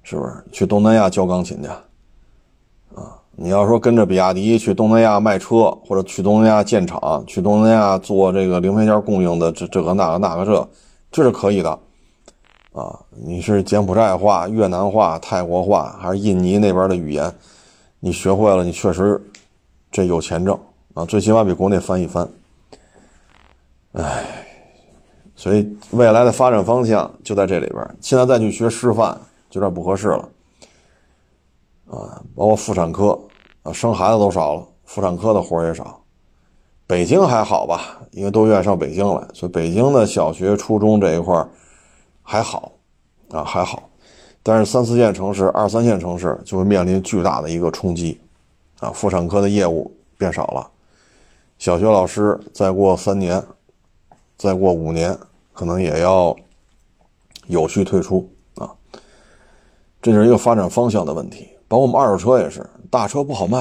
[0.05, 0.31] 是不是？
[0.51, 10.69] 去东南亚教钢琴去，啊，你要说跟着比亚迪去东南亚卖车，或者去东南亚建厂，去东南亚做这个零配件供应的，这这个那个那个这，
[11.11, 11.71] 这是可以的。
[12.73, 17.33] 啊，你是柬埔寨话、越南话、泰国话，还是印尼那边的语言？
[17.99, 19.19] 你学会了，你确实
[19.91, 20.55] 这有钱挣
[20.93, 22.29] 啊，最起码比国内翻一番。
[23.93, 24.45] 哎，
[25.35, 27.83] 所以未来的发展方向就在这里边。
[28.01, 29.17] 现在再去学师范，
[29.55, 30.29] 有点不合适了。
[31.87, 33.19] 啊，包括妇产科
[33.63, 36.01] 啊，生孩子都少了，妇产科的活也少。
[36.87, 41.43] 北京还好吧，因为都愿意上北京来，所以北京的小学、初中这一块
[42.21, 42.71] 还好，
[43.31, 43.89] 啊还好，
[44.43, 48.19] 但是三四线城市、二三线城市就会面临巨大的一个冲击，
[48.79, 50.69] 啊，妇产科的业务变少了，
[51.57, 53.43] 小学老师再过三年，
[54.37, 55.17] 再过五年，
[55.53, 56.35] 可能也要
[57.47, 58.29] 有序退出，
[60.05, 61.49] 这是一个发展方向的问题。
[61.67, 63.57] 包括我们二手车也是，大车不好卖，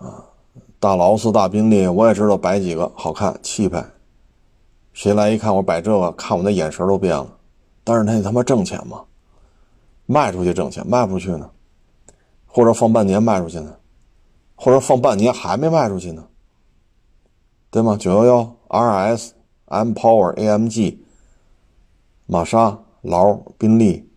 [0.00, 0.24] 啊，
[0.80, 3.86] 大劳斯、大宾利，我也知道摆几个好看、气派。
[4.92, 7.38] 谁来一看我摆这个，看我那眼神都变了。
[7.84, 9.04] 但是那他妈挣钱吗？
[10.06, 11.48] 卖出去挣钱，卖不出去呢？
[12.44, 13.76] 或者放半年卖出去呢？
[14.56, 16.26] 或者放半年还没卖出去呢？
[17.70, 17.96] 对吗？
[17.96, 19.30] 九幺幺、RS、
[19.66, 20.98] M Power、AMG、
[22.26, 24.07] 玛莎、劳、宾利，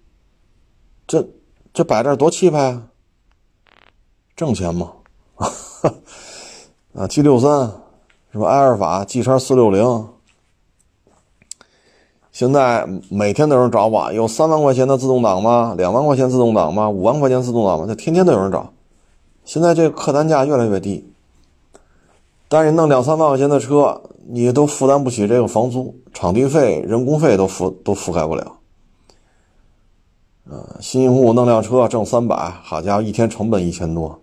[1.12, 1.28] 这
[1.74, 2.84] 这摆这多气派啊！
[4.34, 4.94] 挣钱吗？
[6.96, 7.70] 啊，G 六三
[8.32, 8.48] 是吧？
[8.48, 10.08] 埃尔法、G 叉四六零。
[12.32, 15.76] 现在每天都有人找我，有三万块钱的自动挡吗？
[15.78, 16.90] 两万块钱自动挡吗？
[16.90, 17.86] 五万块钱自动挡吗？
[17.86, 18.72] 这天天都有人找。
[19.44, 21.12] 现在这个客单价越来越低，
[22.48, 28.60] 但是你弄两三万块钱的车，你都负担不起这个房租、场地费、人工费都覆都覆盖不了。
[30.50, 34.22] 呃，辛辛苦苦弄辆车挣三百，好家伙，一天成本一千多，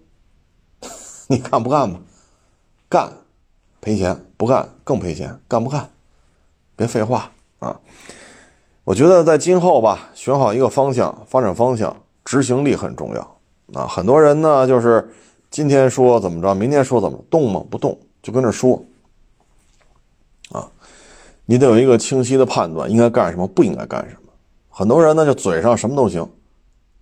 [1.29, 2.01] 你干不干吧？
[2.89, 3.13] 干，
[3.81, 5.39] 赔钱；不干更赔钱。
[5.47, 5.91] 干不干？
[6.75, 7.31] 别废话。
[7.61, 7.79] 啊，
[8.85, 13.39] 我觉得在今后吧，选好一个方向，发展方向，执行力很重要。
[13.75, 15.13] 啊，很多人呢，就是
[15.51, 17.65] 今天说怎么着，明天说怎么动吗？
[17.71, 18.83] 不动，就跟这说。
[20.51, 20.71] 啊，
[21.47, 24.28] 你得有一个清晰的判断，应该干什么，不应该干什么。
[24.79, 26.25] 很多人呢，就嘴上什么都行，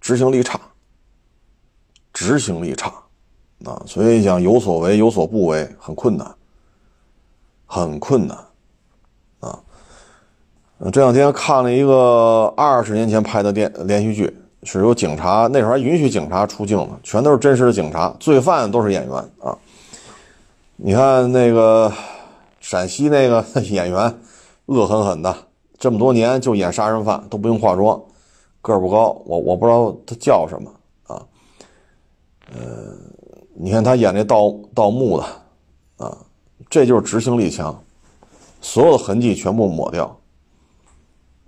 [0.01, 0.59] 执行力差，
[2.11, 2.91] 执行力差
[3.67, 6.35] 啊，所以想有所为有所不为很困难，
[7.67, 8.39] 很困难
[9.41, 9.61] 啊。
[10.91, 19.55] 这两天看了一个二十年前拍的电连续剧，是由警察那时候还允许警察出镜呢，全都是真实的警察，罪犯都是演员啊。
[20.77, 21.93] 你看那个
[22.59, 24.19] 陕西那个 演员。
[24.69, 25.46] 恶狠狠的，
[25.79, 28.01] 这么多年就演杀人犯都不用化妆，
[28.63, 30.71] 个儿不高，我我不知道他叫什么
[31.07, 31.23] 啊。
[32.53, 32.97] 呃，
[33.55, 35.25] 你看他演那盗盗墓的
[36.05, 36.17] 啊，
[36.71, 37.79] 这就是执行力强，
[38.61, 40.19] 所有的痕迹全部抹掉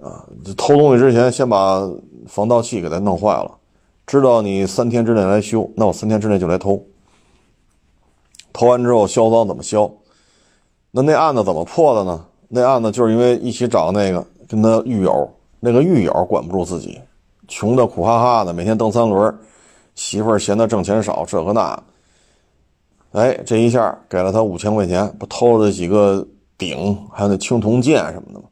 [0.00, 0.26] 啊。
[0.56, 1.90] 偷东西之前先把
[2.26, 3.58] 防盗器给它弄坏了，
[4.06, 6.84] 知道你三天之内来修，那我三天之内就来偷。
[8.52, 9.90] 偷完之后销赃怎么销？
[10.90, 12.26] 那那案子怎么破的呢？
[12.48, 15.30] 那案子就是因为一起找那个跟他狱友，
[15.60, 16.98] 那个狱友管不住自己，
[17.46, 19.38] 穷的苦哈哈的，每天蹬三轮，
[19.94, 21.82] 媳妇儿嫌他挣钱少，这个那，
[23.12, 26.26] 哎，这一下给了他五千块钱，不偷了几个
[26.56, 28.46] 鼎，还有那青铜剑什么的吗？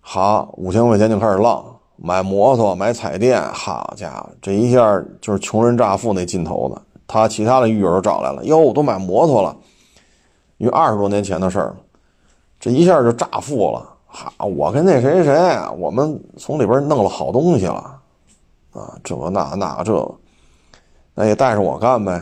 [0.00, 1.62] 好，五千块钱就开始浪，
[1.96, 6.80] 买摩托，买彩电，好家伙，这一下就是穷人乍富那劲头子。
[7.06, 9.54] 他其他的狱友都找来了，哟，都买摩托了，
[10.56, 11.76] 因为二十多年前的事儿了。
[12.60, 14.32] 这一下就乍富了，哈！
[14.44, 18.00] 我跟那谁谁啊，我们从里边弄了好东西了，
[18.72, 20.14] 啊，这个那那个这个，
[21.14, 22.20] 那也带上我干呗。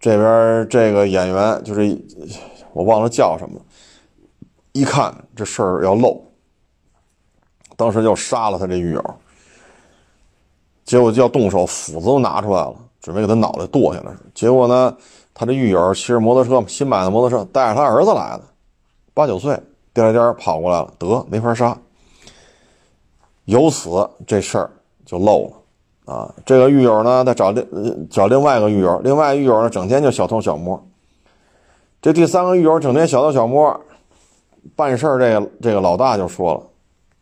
[0.00, 2.02] 这边这个演员就是
[2.72, 3.60] 我忘了叫什么，
[4.72, 6.22] 一看这事儿要漏，
[7.76, 9.14] 当时就杀了他这狱友，
[10.84, 14.12] 结果就要动手，斧子都拿出来了，准备给他脑袋剁下来。
[14.34, 14.96] 结果呢，
[15.34, 18.42] 他这狱友骑着摩托车，新买的摩托车，带着他儿子来的。
[19.14, 19.58] 八九岁，
[19.92, 21.78] 颠颠跑过来了，得没法杀。
[23.44, 24.70] 由此这事儿
[25.06, 26.34] 就漏了啊！
[26.44, 30.84] 这个狱友呢，他找另找另外一个狱友，另外一个狱友呢，整天就小偷小摸。
[32.02, 33.80] 这第三个狱友整天小偷小摸，
[34.74, 36.62] 办事儿这个这个老大就说了，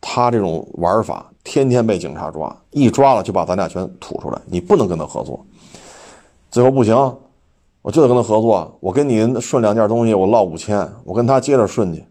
[0.01, 5.45] 他这种玩法天天被警察抓，一抓了就把咱俩全吐出来，你不能跟他合作。
[6.51, 6.95] 最后不行。
[7.83, 12.07] 我就得跟他合作，我跟你顺两件东西，我落五千，我跟他接着顺去。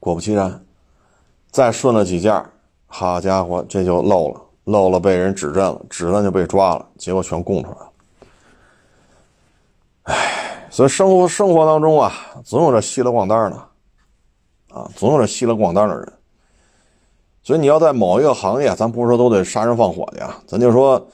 [0.00, 0.64] 果不其然，
[1.52, 2.44] 再顺了几件，
[2.86, 7.92] 好家伙，这就漏了，漏了被人指认了，指认就被抓了，结果全供出来了。
[10.02, 12.12] 唉，所以生活生活当中啊，
[12.44, 13.56] 总有这稀了咣当的，
[14.74, 16.12] 啊，总有这稀了咣当的人。
[17.44, 21.06] 所以你要在某一个行业，咱不是说都得杀人放火去啊，咱就说。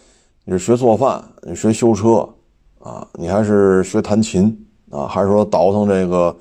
[0.48, 2.28] 你是学做饭，你学修车，
[2.78, 4.56] 啊，你还是学弹琴
[4.92, 6.36] 啊，还是说倒腾这个，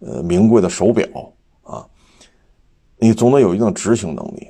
[0.00, 1.08] 呃，名贵的手表
[1.62, 1.82] 啊？
[2.98, 4.46] 你总得有一定执行能力，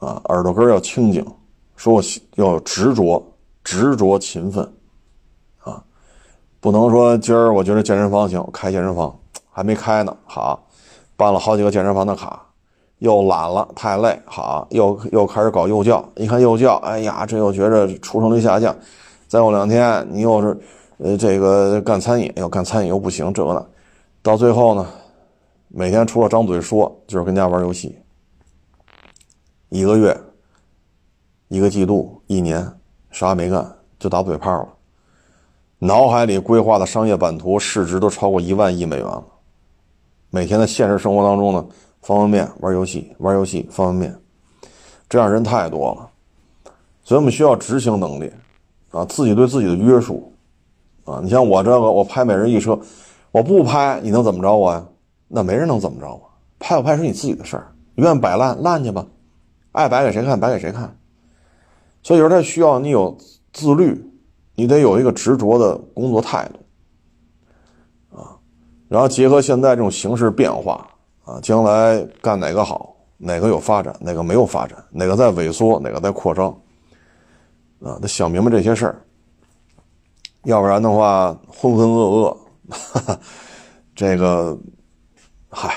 [0.00, 1.24] 啊，耳朵根要清净，
[1.76, 2.02] 说我
[2.34, 3.26] 要执着、
[3.64, 4.70] 执着、勤奋，
[5.60, 5.82] 啊，
[6.60, 9.18] 不能说今儿我觉得健身房行，开健身房，
[9.50, 10.62] 还没开呢，好，
[11.16, 12.44] 办了好几个健身房的卡。
[12.98, 16.04] 又懒了，太累，好，又又开始搞幼教。
[16.16, 18.74] 一看幼教，哎呀，这又觉着出生率下降。
[19.28, 20.58] 再过两天，你又是，
[20.98, 23.66] 呃，这个干餐饮，要干餐饮又不行，这个呢，
[24.22, 24.86] 到最后呢，
[25.68, 27.96] 每天除了张嘴说，就是跟家玩游戏。
[29.68, 30.18] 一个月，
[31.48, 32.66] 一个季度，一年，
[33.10, 34.68] 啥也没干，就打嘴炮了。
[35.78, 39.22] 脑海里规划的商业版图，市值都超过一万亿美元了。
[40.30, 41.64] 每天的现实生活当中呢？
[42.08, 44.20] 方便面玩游戏，玩游戏方便面，
[45.10, 46.08] 这样人太多了，
[47.04, 48.32] 所以我们需要执行能力，
[48.92, 50.32] 啊，自己对自己的约束，
[51.04, 52.80] 啊，你像我这个，我拍美人一车，
[53.30, 54.82] 我不拍你能怎么着我呀？
[55.28, 56.22] 那没人能怎么着我，
[56.58, 59.06] 拍不拍是你自己的事儿，愿意摆烂烂去吧，
[59.72, 60.96] 爱摆给谁看摆给谁看，
[62.02, 63.14] 所以说他需要你有
[63.52, 64.02] 自律，
[64.54, 68.40] 你得有一个执着的工作态度，啊，
[68.88, 70.88] 然后结合现在这种形势变化。
[71.28, 76.48] 啊，将来干哪个好，哪个有发展，哪个没有发展，哪个在萎缩，哪个在扩张，
[77.82, 79.02] 啊，得想明白这些事儿，
[80.44, 82.34] 要不然的话浑浑噩
[82.70, 83.18] 噩，
[83.94, 84.58] 这个，
[85.50, 85.74] 嗨，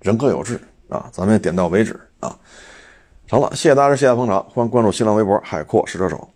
[0.00, 2.34] 人各有志啊，咱们点到为止啊，
[3.26, 6.26] 成了，谢谢大家，谢谢捧场，欢迎关注新浪微博海阔试车手。